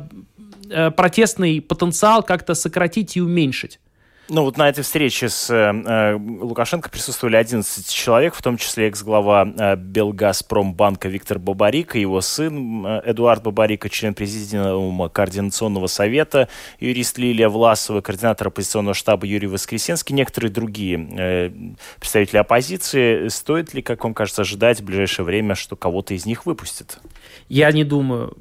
[0.70, 3.80] э протестный потенциал как-то сократить и уменьшить.
[4.30, 8.88] Ну вот на этой встрече с э, э Лукашенко присутствовали 11 человек, в том числе
[8.88, 16.48] экс-глава э, Белгазпромбанка Виктор Бабарика, его сын э, Эдуард Бабарика, член президиума Координационного совета,
[16.80, 21.52] юрист Лилия Власова, координатор оппозиционного штаба Юрий Воскресенский, некоторые другие э,
[22.00, 23.30] представители оппозиции.
[23.30, 27.00] Стоит ли, как вам кажется, ожидать в ближайшее время, что кого-то из них выпустят?
[27.48, 28.38] Я не думаю.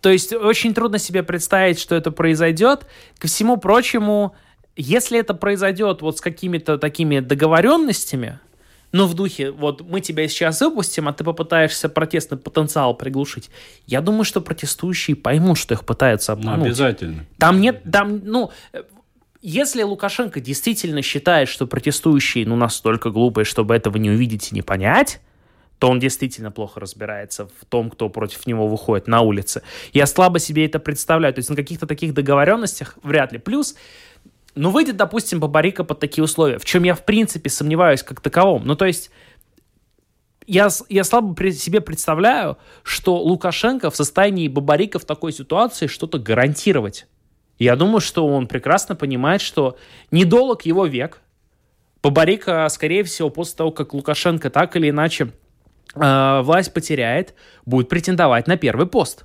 [0.00, 2.86] То есть очень трудно себе представить, что это произойдет.
[3.18, 4.34] Ко всему прочему,
[4.76, 8.38] если это произойдет вот с какими-то такими договоренностями,
[8.92, 13.50] ну, в духе, вот мы тебя сейчас выпустим, а ты попытаешься протестный потенциал приглушить.
[13.86, 16.60] Я думаю, что протестующие поймут, что их пытаются обмануть.
[16.60, 17.24] Ну, обязательно.
[17.38, 18.50] Там нет, там, ну,
[19.40, 24.62] если Лукашенко действительно считает, что протестующие, ну, настолько глупые, чтобы этого не увидеть и не
[24.62, 25.20] понять,
[25.78, 29.62] то он действительно плохо разбирается в том, кто против него выходит на улице.
[29.92, 31.34] Я слабо себе это представляю.
[31.34, 33.38] То есть на каких-то таких договоренностях вряд ли.
[33.38, 33.74] Плюс
[34.54, 38.66] ну, выйдет, допустим, Бабарика под такие условия, в чем я, в принципе, сомневаюсь как таковом.
[38.66, 39.10] Ну, то есть,
[40.46, 47.06] я, я слабо себе представляю, что Лукашенко в состоянии Бабарика в такой ситуации что-то гарантировать.
[47.58, 49.78] Я думаю, что он прекрасно понимает, что
[50.10, 51.20] недолг его век.
[52.02, 55.32] Бабарика, скорее всего, после того, как Лукашенко так или иначе
[55.94, 57.34] э, власть потеряет,
[57.64, 59.24] будет претендовать на первый пост.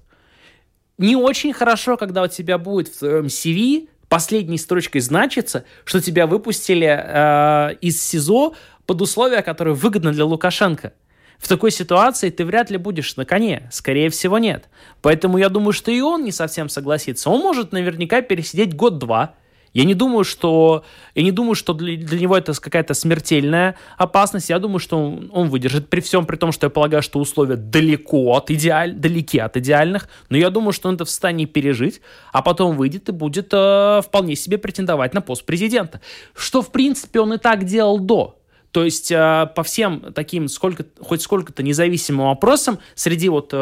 [1.00, 6.28] Не очень хорошо, когда у тебя будет в твоем CV последней строчкой значится, что тебя
[6.28, 10.94] выпустили э, из СИЗО под условия, которые выгодны для Лукашенко.
[11.38, 13.70] В такой ситуации ты вряд ли будешь на коне.
[13.72, 14.70] Скорее всего, нет.
[15.02, 17.30] Поэтому я думаю, что и он не совсем согласится.
[17.30, 19.36] Он может наверняка пересидеть год-два,
[19.74, 20.84] я не думаю, что,
[21.16, 24.50] я не думаю, что для, для него это какая-то смертельная опасность.
[24.50, 27.56] Я думаю, что он, он выдержит при всем, при том, что я полагаю, что условия
[27.56, 30.10] далеко от идеаль, далеки от идеальных.
[30.30, 32.02] Но я думаю, что он это в состоянии пережить,
[32.32, 36.02] а потом выйдет и будет э, вполне себе претендовать на пост президента.
[36.36, 38.38] Что, в принципе, он и так делал до.
[38.72, 43.58] То есть э, по всем таким сколько, хоть сколько-то независимым вопросам среди вот э,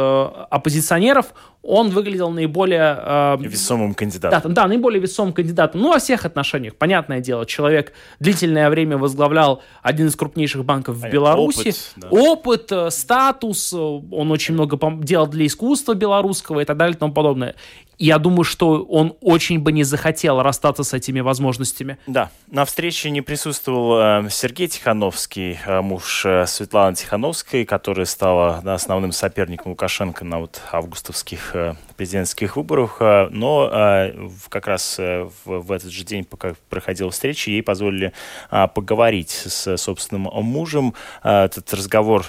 [0.50, 1.28] оппозиционеров
[1.68, 2.96] он выглядел наиболее...
[3.00, 4.54] Э, весомым кандидатом.
[4.54, 5.82] Да, да, наиболее весомым кандидатом.
[5.82, 7.46] Ну, во всех отношениях, понятное дело.
[7.46, 11.70] Человек длительное время возглавлял один из крупнейших банков в Беларуси.
[11.70, 12.08] Опыт, да.
[12.10, 17.56] опыт статус, он очень много делал для искусства белорусского и так далее и тому подобное.
[17.98, 21.98] Я думаю, что он очень бы не захотел расстаться с этими возможностями.
[22.08, 28.58] Да, на встрече не присутствовал э, Сергей Тихановский, э, муж э, Светланы Тихановской, которая стала
[28.66, 31.56] основным соперником Лукашенко на вот августовских
[31.96, 37.64] президентских выборах, э, но э, как раз в этот же день, пока проходила встреча, ей
[37.64, 38.14] позволили
[38.50, 40.94] поговорить с собственным мужем.
[41.24, 42.26] Этот разговор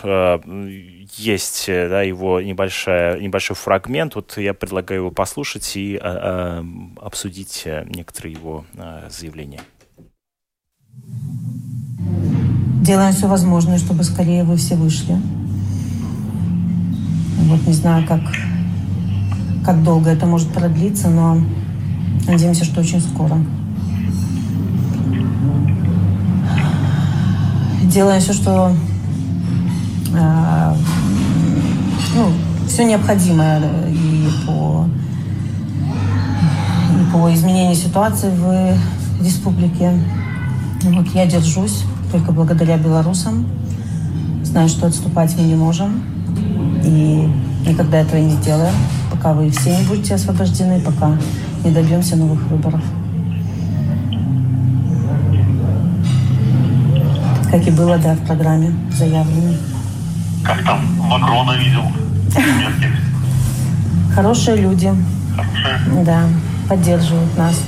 [1.16, 4.14] есть, да, его небольшая, небольшой фрагмент.
[4.14, 8.64] Вот я предлагаю его послушать и обсудить некоторые его
[9.08, 9.60] заявления.
[12.82, 15.16] Делаем все возможное, чтобы скорее вы все вышли.
[17.48, 18.20] Вот не знаю, как
[19.66, 21.38] как долго это может продлиться, но
[22.28, 23.36] надеемся, что очень скоро.
[27.82, 28.72] Делаем все, что
[30.14, 30.74] э,
[32.14, 32.32] ну,
[32.68, 34.86] все необходимое и по,
[36.92, 40.00] и по изменению ситуации в республике.
[40.84, 43.44] Вот я держусь только благодаря белорусам.
[44.44, 46.04] Знаю, что отступать мы не можем.
[46.84, 47.28] И
[47.66, 48.74] никогда этого не сделаем
[49.26, 51.10] пока вы все не будете освобождены, пока
[51.64, 52.80] не добьемся новых выборов.
[57.50, 59.54] Как и было, да, в программе заявлено.
[60.44, 61.82] Как там Макрона видел?
[64.14, 64.92] Хорошие люди.
[65.36, 66.04] Хорошие?
[66.04, 66.20] Да,
[66.68, 67.60] поддерживают нас.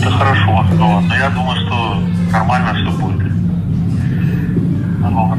[0.00, 0.64] Это хорошо.
[0.78, 2.00] Ну, ладно, я думаю, что
[2.32, 3.32] нормально все будет.
[5.02, 5.38] Вот.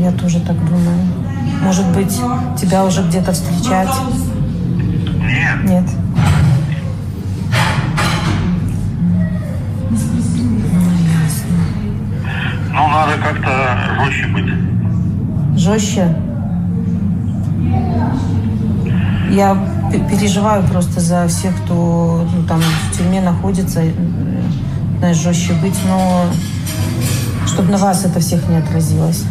[0.00, 1.15] Я тоже так думаю.
[1.62, 2.20] Может быть,
[2.60, 3.90] тебя уже где-то встречать?
[5.20, 5.64] Нет.
[5.64, 5.84] Нет.
[12.72, 14.46] Ну, надо как-то жестче быть.
[15.58, 16.14] Жестче?
[19.30, 19.56] Я
[20.10, 23.82] переживаю просто за всех, кто ну, там в тюрьме находится,
[24.98, 26.26] знаешь, жестче быть, но
[27.46, 29.24] чтобы на вас это всех не отразилось.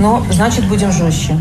[0.00, 1.36] Но, значит, будем жестче.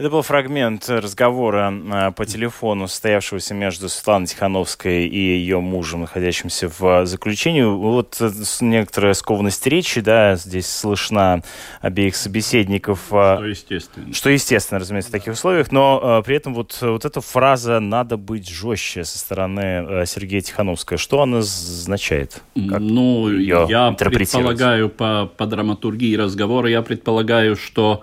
[0.00, 6.72] Это был фрагмент разговора а, по телефону, состоявшегося между Светланой Тихановской и ее мужем, находящимся
[6.78, 7.64] в заключении.
[7.64, 8.30] Вот э,
[8.62, 11.42] некоторая скованность речи, да, здесь слышна
[11.82, 13.08] обеих собеседников.
[13.10, 14.14] А, что естественно.
[14.14, 18.16] Что естественно, разумеется, в таких условиях, но а, при этом вот, вот эта фраза «надо
[18.16, 22.40] быть жестче» со стороны Сергея Тихановской, что она означает?
[22.54, 28.02] Как ну, я предполагаю по, по драматургии разговора, я предполагаю, что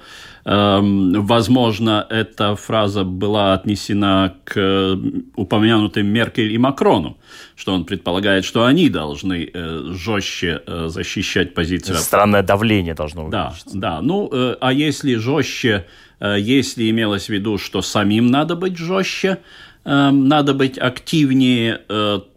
[0.50, 4.96] возможно, эта фраза была отнесена к э,
[5.36, 7.18] упомянутым Меркель и Макрону,
[7.58, 11.98] что он предполагает, что они должны э, жестче э, защищать позицию.
[11.98, 13.32] Странное давление должно быть.
[13.32, 14.02] Да, да.
[14.02, 15.86] Ну, а если жестче,
[16.22, 19.40] если имелось в виду, что самим надо быть жестче,
[19.84, 21.82] эм, надо быть активнее,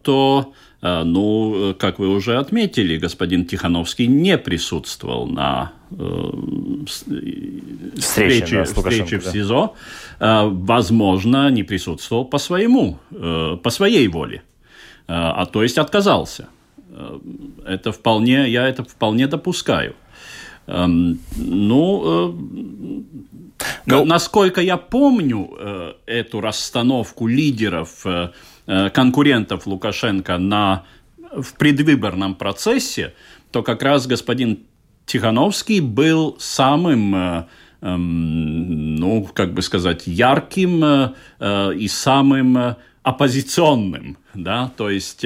[0.02, 6.30] то ну, как вы уже отметили, господин Тихановский не присутствовал на э,
[7.96, 9.74] встрече, да, встрече в СИЗО.
[10.18, 10.46] Да.
[10.46, 14.42] Возможно, не присутствовал по своему, э, по своей воле,
[15.06, 16.48] а, то есть отказался.
[16.90, 17.18] Э,
[17.66, 19.94] это вполне, я это вполне допускаю.
[20.66, 22.36] Эм, ну,
[23.86, 25.50] ну, насколько я помню
[26.06, 28.06] эту расстановку лидеров
[28.72, 30.84] Э, конкурентов Лукашенко на,
[31.32, 33.14] в предвыборном процессе,
[33.50, 34.60] то как раз господин
[35.10, 37.44] Тихановский был самым э,
[37.80, 45.24] эм, ну, как бы сказать, ярким э, и самым оппозиционным, да, то есть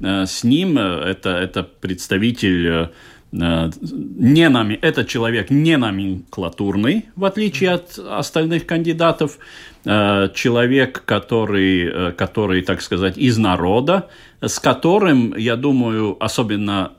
[0.00, 2.90] с ним это, это представитель
[3.30, 9.38] не нами, этот человек не номенклатурный, в отличие от остальных кандидатов,
[9.84, 14.10] человек, который, который, так сказать, из народа,
[14.40, 16.92] с которым, я думаю, особенно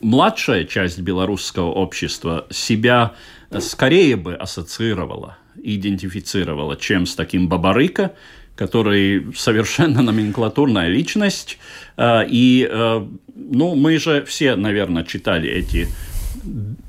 [0.00, 3.14] младшая часть белорусского общества себя
[3.58, 8.14] скорее бы ассоциировала, идентифицировала, чем с таким Бабарыка,
[8.56, 11.58] который совершенно номенклатурная личность.
[11.96, 15.88] А, и, а, ну, мы же все, наверное, читали эти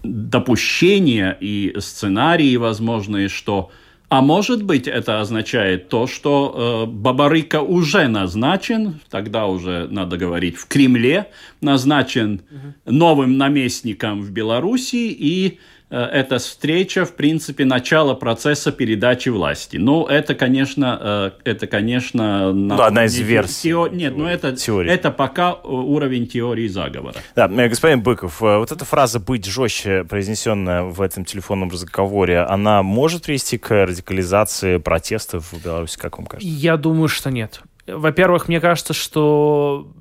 [0.03, 3.71] допущения и сценарии возможные, что
[4.11, 10.57] а может быть, это означает то, что э, Бабарыка уже назначен, тогда уже надо говорить
[10.57, 11.31] в Кремле,
[11.61, 12.41] назначен
[12.83, 15.59] новым наместником в Беларуси, и
[15.95, 19.77] эта встреча, в принципе, начало процесса передачи власти.
[19.77, 22.53] Ну, это, конечно, э, это, конечно...
[22.53, 23.69] Ну, одна из версий.
[23.69, 23.87] Тео...
[23.87, 27.15] Нет, но ну, это, это пока уровень теории заговора.
[27.35, 32.83] Да, э, господин Быков, вот эта фраза «быть жестче», произнесенная в этом телефонном разговоре, она
[32.83, 36.47] может привести к радикализации протестов в Беларуси, как вам кажется?
[36.49, 37.61] Я думаю, что нет.
[37.87, 39.91] Во-первых, мне кажется, что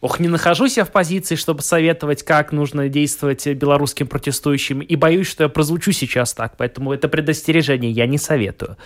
[0.00, 5.28] Ох, не нахожусь я в позиции, чтобы советовать, как нужно действовать белорусским протестующим, и боюсь,
[5.28, 8.78] что я прозвучу сейчас так, поэтому это предостережение я не советую.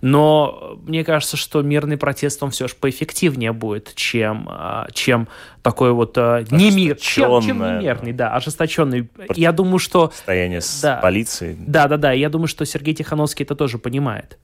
[0.00, 5.28] Но мне кажется, что мирный протест, он все же поэффективнее будет, чем, а, чем
[5.60, 9.10] такой вот а, не мир, чем, чем немерный, да, ожесточенный.
[9.34, 10.10] Я думаю, что...
[10.10, 11.54] Состояние с да, полицией.
[11.58, 14.38] Да, да, да, я думаю, что Сергей Тихановский это тоже понимает.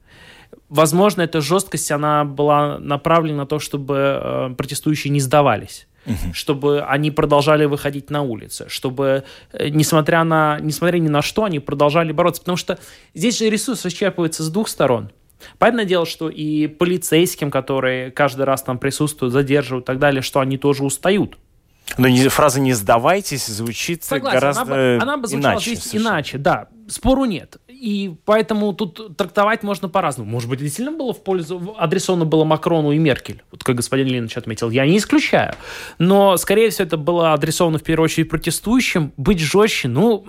[0.69, 6.35] Возможно, эта жесткость, она была направлена на то, чтобы э, протестующие не сдавались угу.
[6.35, 11.59] чтобы они продолжали выходить на улицы, чтобы, э, несмотря, на, несмотря ни на что, они
[11.59, 12.43] продолжали бороться.
[12.43, 12.79] Потому что
[13.15, 15.11] здесь же ресурс исчерпывается с двух сторон.
[15.59, 20.41] Понятное дело, что и полицейским, которые каждый раз там присутствуют, задерживают и так далее, что
[20.41, 21.39] они тоже устают.
[21.97, 25.71] Но не, фраза «не сдавайтесь» звучит Согласен, гораздо она бы, она бы звучала иначе.
[25.71, 26.13] здесь совершенно.
[26.13, 26.69] иначе, да.
[26.89, 27.57] Спору нет.
[27.81, 30.31] И поэтому тут трактовать можно по-разному.
[30.31, 34.37] Может быть, действительно было в пользу, адресовано было Макрону и Меркель, вот как господин Ленич
[34.37, 34.71] отметил.
[34.71, 35.55] Я не исключаю.
[35.99, 39.13] Но, скорее всего, это было адресовано в первую очередь протестующим.
[39.17, 40.27] Быть жестче, ну,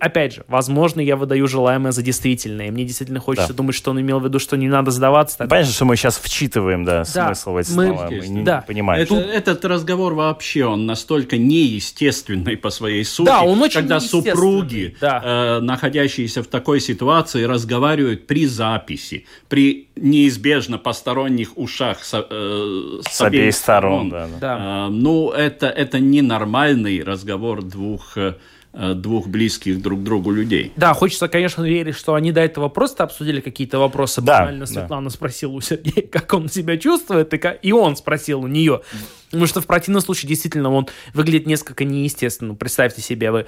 [0.00, 2.68] опять же, возможно, я выдаю желаемое за действительное.
[2.68, 3.54] И мне действительно хочется да.
[3.54, 5.38] думать, что он имел в виду, что не надо сдаваться.
[5.38, 5.50] Так...
[5.50, 7.86] Понятно, что мы сейчас вчитываем, да, да смысл в эти мы...
[7.86, 8.08] слова.
[8.10, 8.64] Мы не да.
[8.66, 9.02] понимаем.
[9.02, 13.26] Это, этот разговор вообще, он настолько неестественный по своей сути.
[13.26, 15.20] Да, он очень Когда супруги, да.
[15.22, 23.00] э, находящиеся в такой такой ситуации разговаривают при записи, при неизбежно посторонних ушах с, э,
[23.08, 24.08] с, с обеих сторон.
[24.08, 24.86] сторон да, да.
[24.86, 28.34] Э, ну, это, это ненормальный разговор двух э,
[28.78, 30.72] двух близких друг другу людей.
[30.76, 34.20] Да, хочется, конечно, верить, что они до этого просто обсудили какие-то вопросы.
[34.20, 35.14] Да, Банально Светлана да.
[35.14, 37.58] спросила у Сергея, как он себя чувствует, и, как...
[37.62, 38.82] и он спросил у нее.
[39.30, 42.54] Потому что в противном случае действительно он выглядит несколько неестественно.
[42.54, 43.46] Представьте себе вы.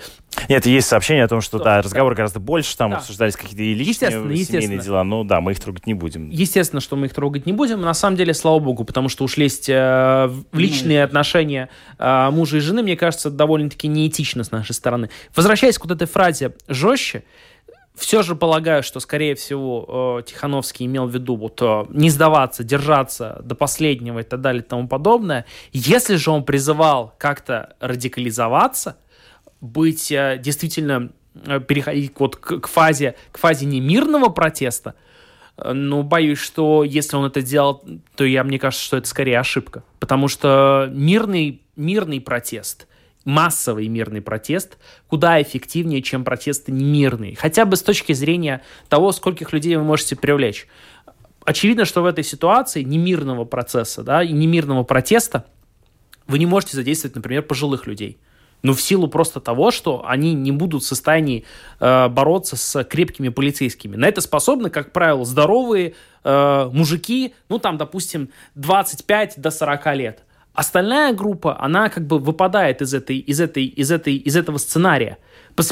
[0.49, 2.99] Нет, есть сообщение о том, что, что да, разговор гораздо больше, там да.
[2.99, 4.83] обсуждались какие-то и личные естественно, семейные естественно.
[4.83, 6.29] дела, но да, мы их трогать не будем.
[6.29, 7.81] Естественно, что мы их трогать не будем.
[7.81, 11.05] На самом деле, слава богу, потому что уж лезть э, в личные mm.
[11.05, 15.09] отношения э, мужа и жены, мне кажется, довольно-таки неэтично с нашей стороны.
[15.35, 17.25] Возвращаясь к вот этой фразе «жестче»,
[17.95, 22.65] все же полагаю, что, скорее всего, э, Тихановский имел в виду вот э, не сдаваться,
[22.65, 25.45] держаться до последнего и так далее и тому подобное.
[25.73, 28.97] Если же он призывал как-то радикализоваться,
[29.61, 31.11] быть э, действительно
[31.69, 34.95] переходить вот к, к фазе к фазе немирного протеста,
[35.63, 37.85] ну, боюсь, что если он это делал,
[38.17, 39.85] то я, мне кажется, что это скорее ошибка.
[39.99, 42.89] Потому что мирный, мирный протест
[43.25, 47.37] массовый мирный протест куда эффективнее, чем протесты немирные.
[47.37, 50.67] Хотя бы с точки зрения того, скольких людей вы можете привлечь.
[51.45, 55.47] Очевидно, что в этой ситуации немирного процесса да, и немирного протеста
[56.27, 58.19] вы не можете задействовать, например, пожилых людей.
[58.63, 61.45] Ну, в силу просто того, что они не будут в состоянии
[61.81, 63.97] э, бороться с крепкими полицейскими.
[63.97, 65.95] На это способны, как правило, здоровые
[66.25, 70.23] э, мужики, ну, там, допустим, 25 до 40 лет.
[70.53, 75.19] Остальная группа, она как бы выпадает из, этой, из, этой, из, этой, из этого сценария.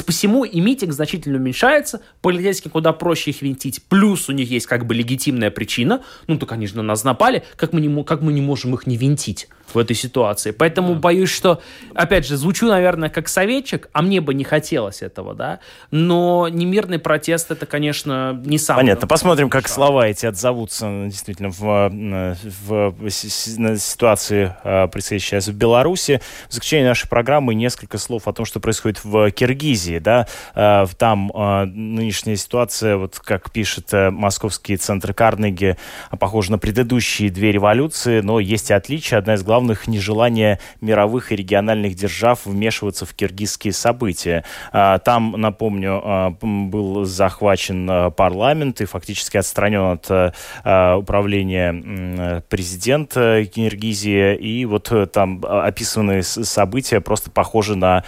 [0.05, 4.85] Посему и митинг значительно уменьшается, полицейским куда проще их винтить, плюс у них есть как
[4.85, 8.33] бы легитимная причина, ну так они же на нас напали, как мы не, как мы
[8.33, 10.51] не можем их не винтить в этой ситуации.
[10.51, 10.99] Поэтому да.
[10.99, 11.61] боюсь, что,
[11.93, 15.59] опять же, звучу, наверное, как советчик, а мне бы не хотелось этого, да,
[15.91, 18.85] но немирный протест это, конечно, не самое.
[18.85, 19.07] Понятно.
[19.07, 21.89] Посмотрим, как слова эти отзовутся действительно в,
[22.67, 26.21] в, в ситуации, а, происходящей сейчас в Беларуси.
[26.49, 30.85] В заключение нашей программы несколько слов о том, что происходит в Киргизии Киргизии, да, э,
[30.97, 35.77] там э, нынешняя ситуация, вот как пишет э, московский центр Карнеги,
[36.19, 39.19] похожа на предыдущие две революции, но есть и отличия.
[39.19, 44.43] Одна из главных– нежелание мировых и региональных держав вмешиваться в киргизские события.
[44.71, 50.35] Там, напомню, был захвачен парламент и фактически отстранен от
[50.99, 58.03] управления президент Киргизии, и вот там описанные события просто похожи на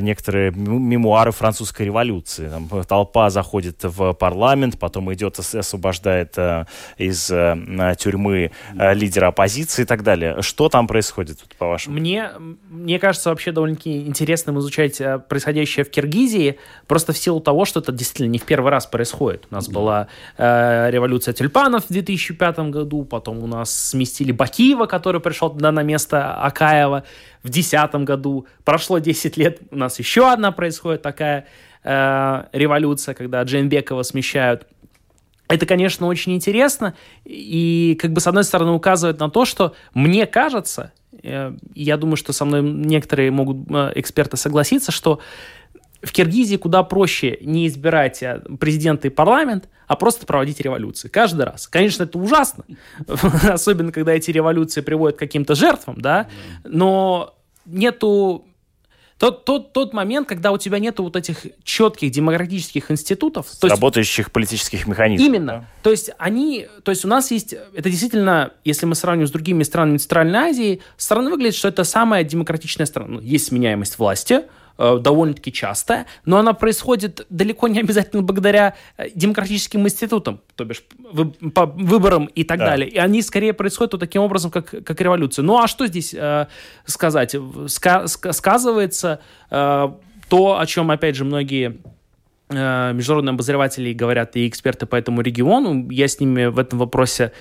[0.00, 0.50] некоторые
[0.86, 2.48] мемуары французской революции.
[2.48, 6.64] Там толпа заходит в парламент, потом идет освобождает э,
[6.96, 10.40] из э, тюрьмы э, лидера оппозиции и так далее.
[10.42, 11.96] Что там происходит, по-вашему?
[11.98, 12.30] Мне,
[12.70, 17.92] мне кажется, вообще довольно-таки интересным изучать происходящее в Киргизии, просто в силу того, что это
[17.92, 19.46] действительно не в первый раз происходит.
[19.50, 20.08] У нас была
[20.38, 25.82] э, революция тюльпанов в 2005 году, потом у нас сместили Бакиева, который пришел туда на
[25.82, 27.04] место Акаева
[27.46, 28.46] в 2010 году.
[28.64, 31.46] Прошло 10 лет, у нас еще одна происходит такая
[31.84, 34.66] э, революция, когда Джейнбекова смещают.
[35.48, 36.94] Это, конечно, очень интересно,
[37.24, 40.92] и, как бы, с одной стороны, указывает на то, что мне кажется,
[41.22, 45.20] э, я думаю, что со мной некоторые могут э, эксперты согласиться, что
[46.02, 51.44] в Киргизии куда проще не избирать э, президента и парламент, а просто проводить революции каждый
[51.44, 51.68] раз.
[51.68, 52.64] Конечно, это ужасно,
[53.48, 56.28] особенно когда эти революции приводят к каким-то жертвам, да,
[56.64, 57.35] но
[57.66, 58.46] нету
[59.18, 63.46] тот, тот, тот момент, когда у тебя нету вот этих четких демократических институтов.
[63.60, 65.26] То работающих есть, политических механизмов.
[65.26, 65.46] Именно.
[65.46, 65.64] Да?
[65.82, 69.62] То есть они, то есть у нас есть, это действительно, если мы сравним с другими
[69.62, 73.14] странами Центральной Азии, страна выглядит, что это самая демократичная страна.
[73.14, 74.42] Ну, есть сменяемость власти,
[74.78, 80.82] довольно-таки частая, но она происходит далеко не обязательно благодаря э, демократическим институтам, то бишь
[81.54, 82.66] по выборам и так да.
[82.66, 82.88] далее.
[82.88, 85.42] И они скорее происходят вот таким образом, как, как революция.
[85.42, 86.46] Ну а что здесь э,
[86.84, 87.34] сказать?
[87.66, 89.20] Ска сказывается
[89.50, 89.88] э,
[90.28, 91.95] то, о чем, опять же, многие Э,
[92.48, 97.32] международные обозреватели говорят и эксперты по этому региону, я с ними в этом вопросе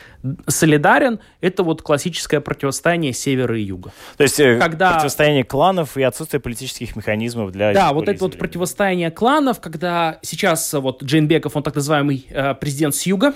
[0.48, 3.92] солидарен, это вот классическое противостояние севера и юга.
[4.18, 4.94] То есть э, когда...
[4.94, 7.72] противостояние кланов и отсутствие политических механизмов для...
[7.74, 12.56] Да, вот это вот противостояние кланов, когда сейчас вот Джейн Беков, он так называемый э,
[12.56, 13.36] президент с юга,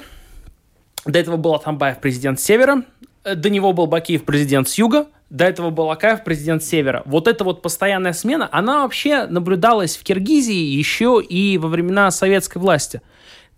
[1.06, 2.84] до этого был Атамбаев президент с севера,
[3.24, 7.04] до него был Бакиев президент с юга, до этого был Акаев президент Севера.
[7.06, 12.58] Вот эта вот постоянная смена, она вообще наблюдалась в Киргизии еще и во времена советской
[12.58, 13.02] власти.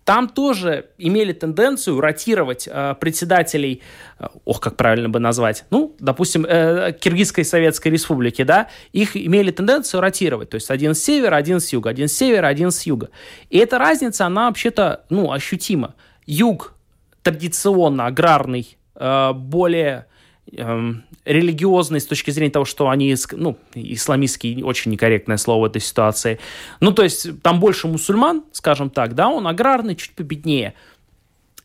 [0.04, 3.82] Там тоже имели тенденцию ротировать э, председателей,
[4.18, 9.52] э, ох, как правильно бы назвать, ну, допустим, э, Киргизской Советской Республики, да, их имели
[9.52, 12.82] тенденцию ротировать, то есть один с севера, один с юга, один с севера, один с
[12.82, 13.10] юга.
[13.48, 15.94] И эта разница, она вообще-то, ну, ощутима.
[16.26, 16.74] Юг
[17.22, 20.06] традиционно аграрный, э, более
[20.52, 26.38] эм, с точки зрения того, что они, ну, исламистский очень некорректное слово в этой ситуации.
[26.80, 30.74] Ну, то есть там больше мусульман, скажем так, да, он аграрный, чуть победнее.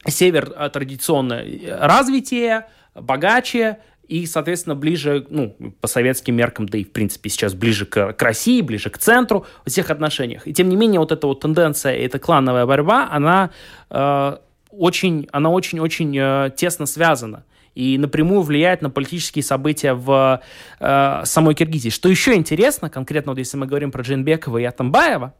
[0.07, 1.43] Север э, традиционно
[1.79, 7.85] развитие, богаче, и, соответственно, ближе, ну, по советским меркам, да и, в принципе, сейчас ближе
[7.85, 10.47] к, к России, ближе к центру во всех отношениях.
[10.47, 13.49] И, тем не менее, вот эта вот тенденция, эта клановая борьба, она
[13.89, 14.37] э,
[14.71, 17.43] очень, она очень-очень э, тесно связана
[17.77, 20.41] и напрямую влияет на политические события в
[20.79, 21.89] э, самой Киргизии.
[21.89, 25.35] Что еще интересно, конкретно вот если мы говорим про Джинбекова и Атамбаева,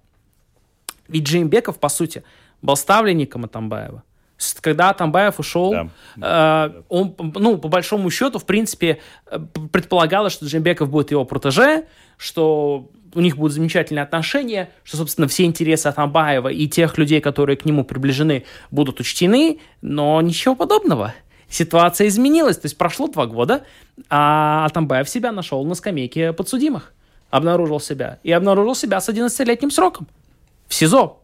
[1.07, 2.23] ведь Джинбеков, по сути,
[2.61, 4.03] был ставленником Атамбаева.
[4.61, 6.69] Когда Атамбаев ушел, да.
[6.69, 8.99] э, он, ну, по большому счету, в принципе,
[9.31, 9.39] э,
[9.71, 11.85] предполагалось, что Джимбеков будет его протеже,
[12.17, 17.57] что у них будут замечательные отношения, что, собственно, все интересы Атамбаева и тех людей, которые
[17.57, 21.15] к нему приближены, будут учтены, но ничего подобного
[21.49, 22.57] ситуация изменилась.
[22.57, 23.63] То есть прошло два года,
[24.09, 26.93] а Атамбаев себя нашел на скамейке подсудимых.
[27.29, 28.19] Обнаружил себя.
[28.23, 30.07] И обнаружил себя с 11-летним сроком.
[30.67, 31.19] В СИЗО.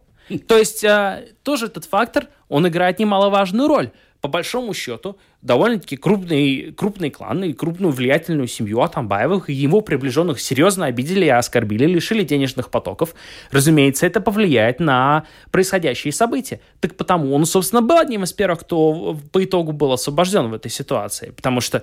[0.46, 3.90] То есть э, тоже этот фактор, он играет немаловажную роль
[4.24, 10.40] по большому счету, довольно-таки крупный, крупный клан и крупную влиятельную семью Атамбаевых и его приближенных
[10.40, 13.14] серьезно обидели и оскорбили, лишили денежных потоков.
[13.50, 16.60] Разумеется, это повлияет на происходящие события.
[16.80, 20.70] Так потому он, собственно, был одним из первых, кто по итогу был освобожден в этой
[20.70, 21.28] ситуации.
[21.36, 21.82] Потому что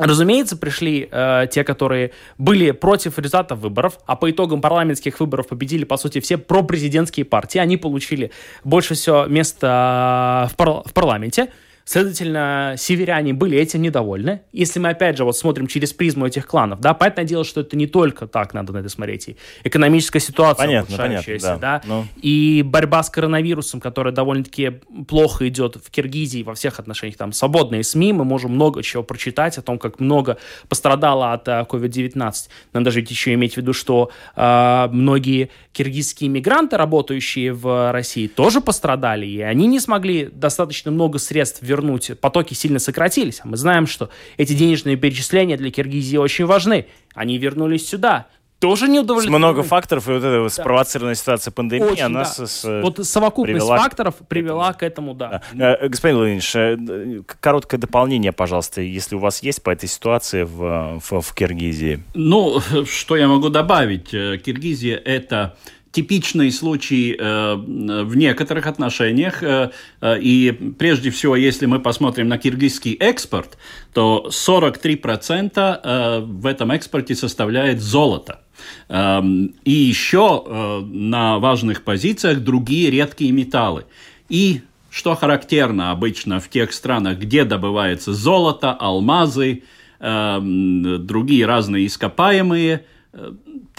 [0.00, 5.84] Разумеется, пришли э, те, которые были против результатов выборов, а по итогам парламентских выборов победили,
[5.84, 7.58] по сути, все пропрезидентские партии.
[7.58, 8.30] Они получили
[8.64, 11.48] больше всего места в, пар- в парламенте.
[11.90, 14.42] Следовательно, северяне были этим недовольны.
[14.52, 17.76] Если мы, опять же, вот смотрим через призму этих кланов, да, понятное дело, что это
[17.76, 19.30] не только так надо на это смотреть.
[19.30, 21.56] И экономическая ситуация понятно, понятно, да.
[21.58, 21.82] да.
[21.84, 22.06] Ну.
[22.22, 24.70] и борьба с коронавирусом, которая довольно-таки
[25.08, 27.16] плохо идет в Киргизии во всех отношениях.
[27.16, 30.38] Там свободные СМИ, мы можем много чего прочитать о том, как много
[30.68, 32.14] пострадало от COVID-19.
[32.14, 32.32] Uh,
[32.72, 38.60] Надо даже еще иметь в виду, что э, многие киргизские мигранты, работающие в России, тоже
[38.60, 43.40] пострадали, и они не смогли достаточно много средств вернуть вернуть, потоки сильно сократились.
[43.42, 46.86] А мы знаем, что эти денежные перечисления для Киргизии очень важны.
[47.14, 48.26] Они вернулись сюда
[48.60, 49.38] тоже не удовлетворены.
[49.38, 50.48] Много факторов, и вот эта да.
[50.50, 52.46] спровоцированная ситуация пандемии, Очень, она да.
[52.46, 55.40] с, Вот совокупность привела факторов привела к этому, да.
[55.54, 55.76] да.
[55.80, 61.00] Э, господин Владимирович, э, короткое дополнение, пожалуйста, если у вас есть по этой ситуации в,
[61.00, 62.04] в, в Киргизии.
[62.12, 64.12] Ну, что я могу добавить?
[64.12, 65.56] Э, Киргизия– это
[65.92, 69.42] типичный случай э, в некоторых отношениях.
[69.42, 69.70] Э,
[70.00, 73.58] э, и прежде всего, если мы посмотрим на киргизский экспорт,
[73.92, 78.40] то 43% э, в этом экспорте составляет золото.
[78.88, 79.20] Э,
[79.64, 83.84] и еще э, на важных позициях другие редкие металлы.
[84.28, 89.64] И что характерно обычно в тех странах, где добывается золото, алмазы,
[89.98, 92.84] э, другие разные ископаемые–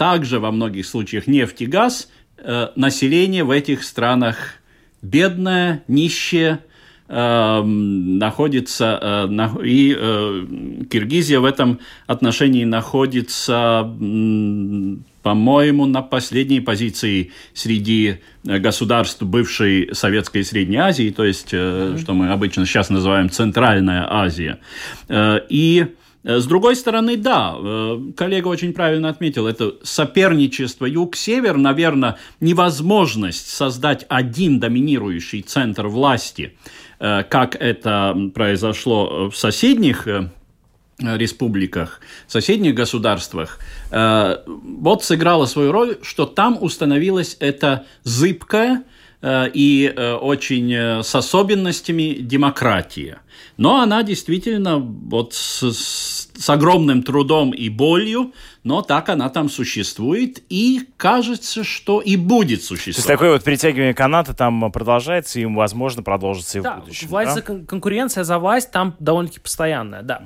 [0.02, 4.54] также во многих случаях нефть и газ, э, население в этих странах
[5.00, 6.58] бедное, нищее,
[7.06, 9.94] э, находится, э, и
[10.90, 11.78] Киргизия в этом
[12.08, 13.88] отношении находится,
[15.22, 22.32] по-моему, на последней позиции среди государств бывшей Советской и Средней Азии, то есть, что мы
[22.32, 24.58] обычно сейчас называем Центральная Азия.
[25.08, 32.16] И Э, с другой стороны, да, э, коллега очень правильно отметил, это соперничество юг-север, наверное,
[32.40, 36.56] невозможность создать один доминирующий центр власти,
[37.00, 40.06] э, как это произошло в соседних
[40.98, 43.58] республиках, соседних государствах,
[43.90, 48.84] вот сыграло свою роль, что там установилась эта зыбкая
[49.24, 53.20] и очень с особенностями демократия–
[53.56, 55.62] но она действительно вот с,
[56.34, 58.32] с огромным трудом и болью
[58.64, 62.94] но так она там существует, и кажется, что и будет существовать.
[62.94, 67.08] То есть такое вот притягивание каната там продолжается, и, возможно, продолжится и да, в будущем.
[67.08, 67.34] Власть да?
[67.34, 70.22] за конкуренция за власть там довольно-таки постоянная, да.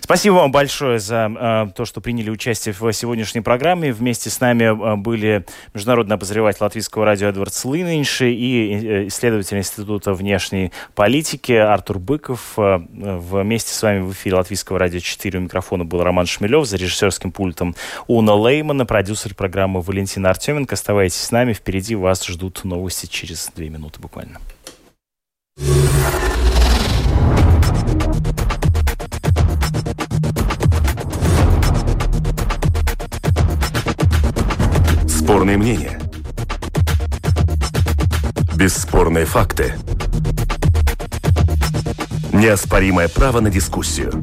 [0.00, 3.92] Спасибо вам большое за э, то, что приняли участие в сегодняшней программе.
[3.92, 10.12] Вместе с нами э, были международный обозреватель латвийского радио Эдвард Слынинши и э, исследователь Института
[10.12, 12.58] внешней политики Артур Быков.
[12.58, 16.76] Э, вместе с вами в эфире латвийского радио 4 у микрофона был Роман Шмелев, за
[16.76, 17.74] режиссерским пультом
[18.06, 20.74] Уна Леймана, продюсер программы Валентина Артеменко.
[20.74, 24.40] Оставайтесь с нами, впереди вас ждут новости через две минуты буквально.
[35.08, 36.00] Спорные мнения.
[38.56, 39.74] Бесспорные факты.
[42.32, 44.22] Неоспоримое право на дискуссию.